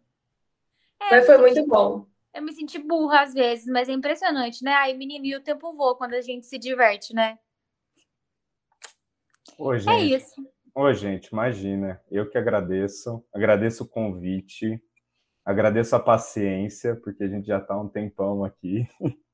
É, 1.00 1.10
mas 1.10 1.26
foi 1.26 1.38
muito 1.38 1.64
bom. 1.66 2.06
Eu 2.34 2.42
me 2.42 2.52
senti 2.52 2.76
burra 2.80 3.22
às 3.22 3.32
vezes, 3.32 3.66
mas 3.66 3.88
é 3.88 3.92
impressionante, 3.92 4.64
né? 4.64 4.72
Aí, 4.74 4.96
menino, 4.96 5.24
e 5.24 5.36
o 5.36 5.40
tempo 5.40 5.72
voa 5.72 5.96
quando 5.96 6.14
a 6.14 6.20
gente 6.20 6.46
se 6.46 6.58
diverte, 6.58 7.14
né? 7.14 7.38
Oi, 9.56 9.76
é 9.76 9.78
gente. 9.78 9.90
É 9.90 10.16
isso. 10.16 10.54
Oi, 10.74 10.94
gente, 10.94 11.26
imagina. 11.28 12.02
Eu 12.10 12.28
que 12.28 12.36
agradeço. 12.36 13.24
Agradeço 13.32 13.84
o 13.84 13.88
convite. 13.88 14.82
Agradeço 15.44 15.94
a 15.94 16.00
paciência, 16.00 16.96
porque 16.96 17.24
a 17.24 17.28
gente 17.28 17.46
já 17.46 17.58
está 17.58 17.78
um 17.78 17.88
tempão 17.88 18.44
aqui. 18.44 18.88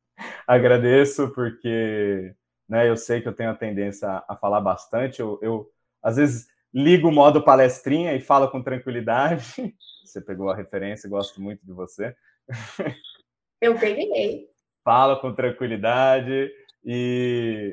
agradeço 0.47 1.33
porque 1.33 2.35
né, 2.69 2.89
eu 2.89 2.97
sei 2.97 3.21
que 3.21 3.29
eu 3.29 3.33
tenho 3.33 3.51
a 3.51 3.57
tendência 3.57 4.23
a, 4.29 4.37
falar 4.37 4.61
bastante. 4.61 5.21
Eu, 5.21 5.39
eu, 5.43 5.71
às 6.03 6.17
vezes, 6.17 6.49
ligo 6.73 7.09
o 7.09 7.13
modo 7.13 7.43
palestrinha 7.43 8.15
e 8.15 8.21
falo 8.21 8.51
com 8.51 8.63
tranquilidade. 8.63 9.45
Você 10.05 10.21
pegou 10.21 10.51
a 10.51 10.57
referência, 10.57 11.09
gosto 11.09 11.41
muito 11.41 11.65
de 11.65 11.73
você. 11.73 12.17
Eu 13.61 13.79
peguei. 13.79 14.49
Falo 14.83 15.21
com 15.21 15.35
tranquilidade 15.35 16.51
e, 16.83 17.73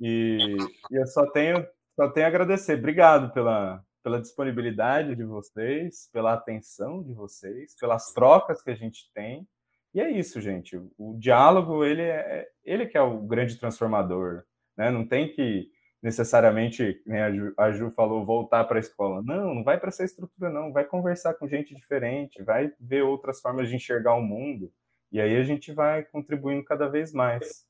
e, 0.00 0.56
e 0.90 0.96
eu 0.96 1.06
só 1.06 1.24
tenho, 1.30 1.64
só 1.94 2.10
tenho 2.10 2.26
a 2.26 2.28
agradecer. 2.28 2.76
Obrigado 2.76 3.32
pela, 3.32 3.82
pela 4.02 4.20
disponibilidade 4.20 5.14
de 5.14 5.24
vocês, 5.24 6.08
pela 6.12 6.32
atenção 6.34 7.02
de 7.02 7.12
vocês, 7.12 7.74
pelas 7.78 8.12
trocas 8.12 8.62
que 8.62 8.70
a 8.70 8.74
gente 8.74 9.10
tem. 9.14 9.46
E 9.94 10.00
é 10.00 10.10
isso, 10.10 10.40
gente. 10.40 10.76
O 10.98 11.16
diálogo, 11.18 11.84
ele 11.84 12.02
é 12.02 12.48
ele 12.64 12.86
que 12.86 12.96
é 12.96 13.02
o 13.02 13.18
grande 13.18 13.58
transformador, 13.58 14.44
né? 14.76 14.90
Não 14.90 15.06
tem 15.06 15.32
que 15.32 15.70
necessariamente, 16.02 17.00
né, 17.06 17.22
a, 17.22 17.30
Ju, 17.30 17.54
a 17.56 17.70
Ju 17.70 17.90
falou, 17.92 18.26
voltar 18.26 18.64
para 18.64 18.78
a 18.78 18.80
escola. 18.80 19.22
Não, 19.22 19.54
não 19.54 19.62
vai 19.62 19.78
para 19.78 19.88
essa 19.88 20.04
estrutura, 20.04 20.50
não. 20.50 20.72
Vai 20.72 20.84
conversar 20.84 21.34
com 21.34 21.46
gente 21.46 21.74
diferente, 21.74 22.42
vai 22.42 22.72
ver 22.80 23.02
outras 23.02 23.40
formas 23.40 23.68
de 23.68 23.76
enxergar 23.76 24.14
o 24.14 24.22
mundo. 24.22 24.72
E 25.12 25.20
aí 25.20 25.36
a 25.36 25.44
gente 25.44 25.72
vai 25.72 26.02
contribuindo 26.02 26.64
cada 26.64 26.88
vez 26.88 27.12
mais. 27.12 27.64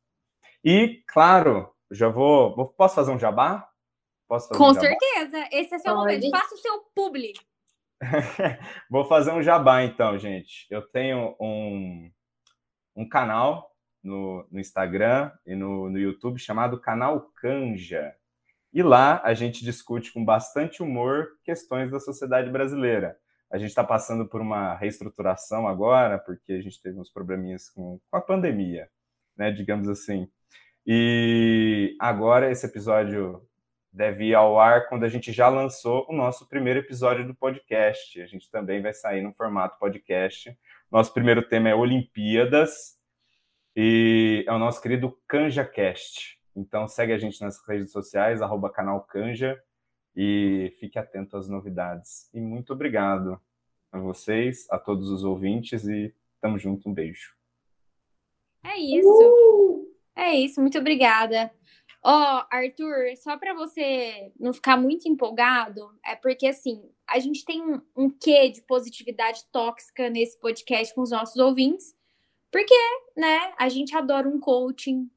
E, 0.64 1.02
claro, 1.06 1.70
já 1.90 2.08
vou. 2.08 2.68
posso 2.68 2.94
fazer 2.94 3.10
um 3.10 3.18
jabá? 3.18 3.68
Posso 4.28 4.48
fazer 4.48 4.58
Com 4.58 4.70
um 4.70 4.74
certeza. 4.74 5.48
Esse 5.52 5.74
é 5.74 5.78
seu 5.78 5.94
Pode. 5.94 6.14
momento. 6.14 6.30
Faça 6.30 6.54
o 6.54 6.58
seu 6.58 6.80
publi. 6.94 7.32
Vou 8.90 9.04
fazer 9.04 9.32
um 9.32 9.42
jabá, 9.42 9.82
então, 9.82 10.18
gente. 10.18 10.66
Eu 10.70 10.82
tenho 10.82 11.36
um, 11.40 12.10
um 12.96 13.08
canal 13.08 13.72
no, 14.02 14.46
no 14.50 14.60
Instagram 14.60 15.30
e 15.46 15.54
no, 15.54 15.88
no 15.88 15.98
YouTube 15.98 16.38
chamado 16.38 16.80
Canal 16.80 17.30
Canja. 17.36 18.14
E 18.72 18.82
lá 18.82 19.20
a 19.22 19.34
gente 19.34 19.64
discute 19.64 20.12
com 20.12 20.24
bastante 20.24 20.82
humor 20.82 21.28
questões 21.44 21.90
da 21.90 22.00
sociedade 22.00 22.50
brasileira. 22.50 23.16
A 23.50 23.58
gente 23.58 23.68
está 23.68 23.84
passando 23.84 24.26
por 24.26 24.40
uma 24.40 24.74
reestruturação 24.74 25.68
agora, 25.68 26.18
porque 26.18 26.54
a 26.54 26.62
gente 26.62 26.80
teve 26.80 26.98
uns 26.98 27.10
probleminhas 27.10 27.68
com, 27.68 28.00
com 28.10 28.16
a 28.16 28.20
pandemia, 28.20 28.88
né? 29.36 29.50
Digamos 29.50 29.88
assim. 29.88 30.26
E 30.86 31.94
agora 32.00 32.50
esse 32.50 32.64
episódio 32.64 33.46
deve 33.92 34.26
ir 34.26 34.34
ao 34.34 34.58
ar 34.58 34.88
quando 34.88 35.04
a 35.04 35.08
gente 35.08 35.32
já 35.32 35.48
lançou 35.48 36.06
o 36.08 36.14
nosso 36.14 36.48
primeiro 36.48 36.78
episódio 36.78 37.26
do 37.26 37.34
podcast. 37.34 38.22
A 38.22 38.26
gente 38.26 38.50
também 38.50 38.80
vai 38.80 38.94
sair 38.94 39.20
no 39.20 39.34
formato 39.34 39.78
podcast. 39.78 40.56
Nosso 40.90 41.12
primeiro 41.12 41.46
tema 41.46 41.68
é 41.68 41.74
Olimpíadas 41.74 42.98
e 43.76 44.44
é 44.48 44.52
o 44.52 44.58
nosso 44.58 44.80
querido 44.80 45.18
CanjaCast. 45.28 46.38
Então 46.56 46.88
segue 46.88 47.12
a 47.12 47.18
gente 47.18 47.40
nas 47.42 47.60
redes 47.66 47.92
sociais, 47.92 48.40
arroba 48.40 48.70
canal 48.70 49.02
Canja 49.02 49.62
e 50.16 50.74
fique 50.80 50.98
atento 50.98 51.36
às 51.36 51.48
novidades. 51.48 52.30
E 52.32 52.40
muito 52.40 52.72
obrigado 52.72 53.40
a 53.90 53.98
vocês, 53.98 54.66
a 54.70 54.78
todos 54.78 55.10
os 55.10 55.22
ouvintes 55.22 55.86
e 55.86 56.14
tamo 56.40 56.58
junto, 56.58 56.88
um 56.88 56.94
beijo. 56.94 57.34
É 58.64 58.78
isso. 58.78 59.08
Uh! 59.08 59.92
É 60.14 60.34
isso, 60.34 60.60
muito 60.60 60.78
obrigada. 60.78 61.50
Ó, 62.04 62.10
oh, 62.10 62.46
Arthur, 62.50 63.16
só 63.16 63.36
para 63.38 63.54
você 63.54 64.32
não 64.38 64.52
ficar 64.52 64.76
muito 64.76 65.08
empolgado, 65.08 65.94
é 66.04 66.16
porque 66.16 66.48
assim, 66.48 66.82
a 67.06 67.20
gente 67.20 67.44
tem 67.44 67.62
um, 67.62 67.80
um 67.96 68.10
quê 68.10 68.48
de 68.48 68.60
positividade 68.62 69.44
tóxica 69.52 70.10
nesse 70.10 70.36
podcast 70.40 70.92
com 70.94 71.02
os 71.02 71.10
nossos 71.10 71.36
ouvintes, 71.36 71.94
porque, 72.50 72.74
né, 73.16 73.54
a 73.56 73.68
gente 73.68 73.96
adora 73.96 74.28
um 74.28 74.40
coaching, 74.40 75.08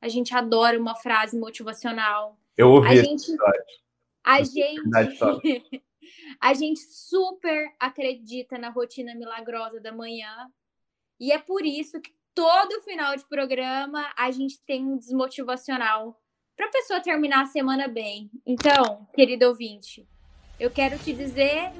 a 0.00 0.08
gente 0.08 0.34
adora 0.34 0.78
uma 0.78 0.94
frase 0.94 1.38
motivacional. 1.38 2.38
Eu 2.56 2.70
ouvi 2.70 2.88
a 2.88 3.02
gente, 3.02 3.36
a 4.24 4.42
gente, 4.42 5.82
a 6.40 6.54
gente 6.54 6.80
super 6.80 7.74
acredita 7.78 8.56
na 8.56 8.70
rotina 8.70 9.14
milagrosa 9.14 9.80
da 9.80 9.92
manhã. 9.92 10.50
E 11.18 11.32
é 11.32 11.38
por 11.38 11.66
isso 11.66 12.00
que 12.00 12.14
todo 12.40 12.80
final 12.80 13.14
de 13.14 13.24
programa 13.28 14.10
a 14.16 14.30
gente 14.30 14.58
tem 14.66 14.82
um 14.82 14.96
desmotivacional 14.96 16.18
para 16.56 16.66
a 16.66 16.70
pessoa 16.70 16.98
terminar 16.98 17.42
a 17.42 17.46
semana 17.46 17.86
bem. 17.86 18.30
Então, 18.46 19.06
querido 19.14 19.46
ouvinte, 19.46 20.08
eu 20.58 20.70
quero 20.70 20.98
te 20.98 21.12
dizer 21.12 21.70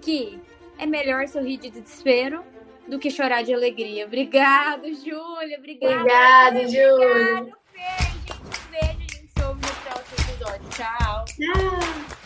que 0.00 0.40
é 0.78 0.86
melhor 0.86 1.28
sorrir 1.28 1.58
de 1.58 1.68
desespero 1.68 2.42
do 2.88 2.98
que 2.98 3.10
chorar 3.10 3.42
de 3.42 3.52
alegria. 3.52 4.06
Obrigado, 4.06 4.86
Júlia. 4.94 5.58
Obrigada. 5.58 5.96
Obrigada, 5.96 6.60
Júlia. 6.62 7.40
Obrigado, 7.40 7.58
Fê. 7.74 7.80
Gente, 8.02 8.32
um 8.32 8.70
beijo. 8.70 8.88
A 8.88 8.92
gente 8.92 9.28
se 9.28 9.44
ouve 9.44 9.60
no 9.60 9.74
próximo 9.84 10.30
episódio. 10.30 10.68
Tchau. 10.70 11.24
Tchau. 11.26 12.25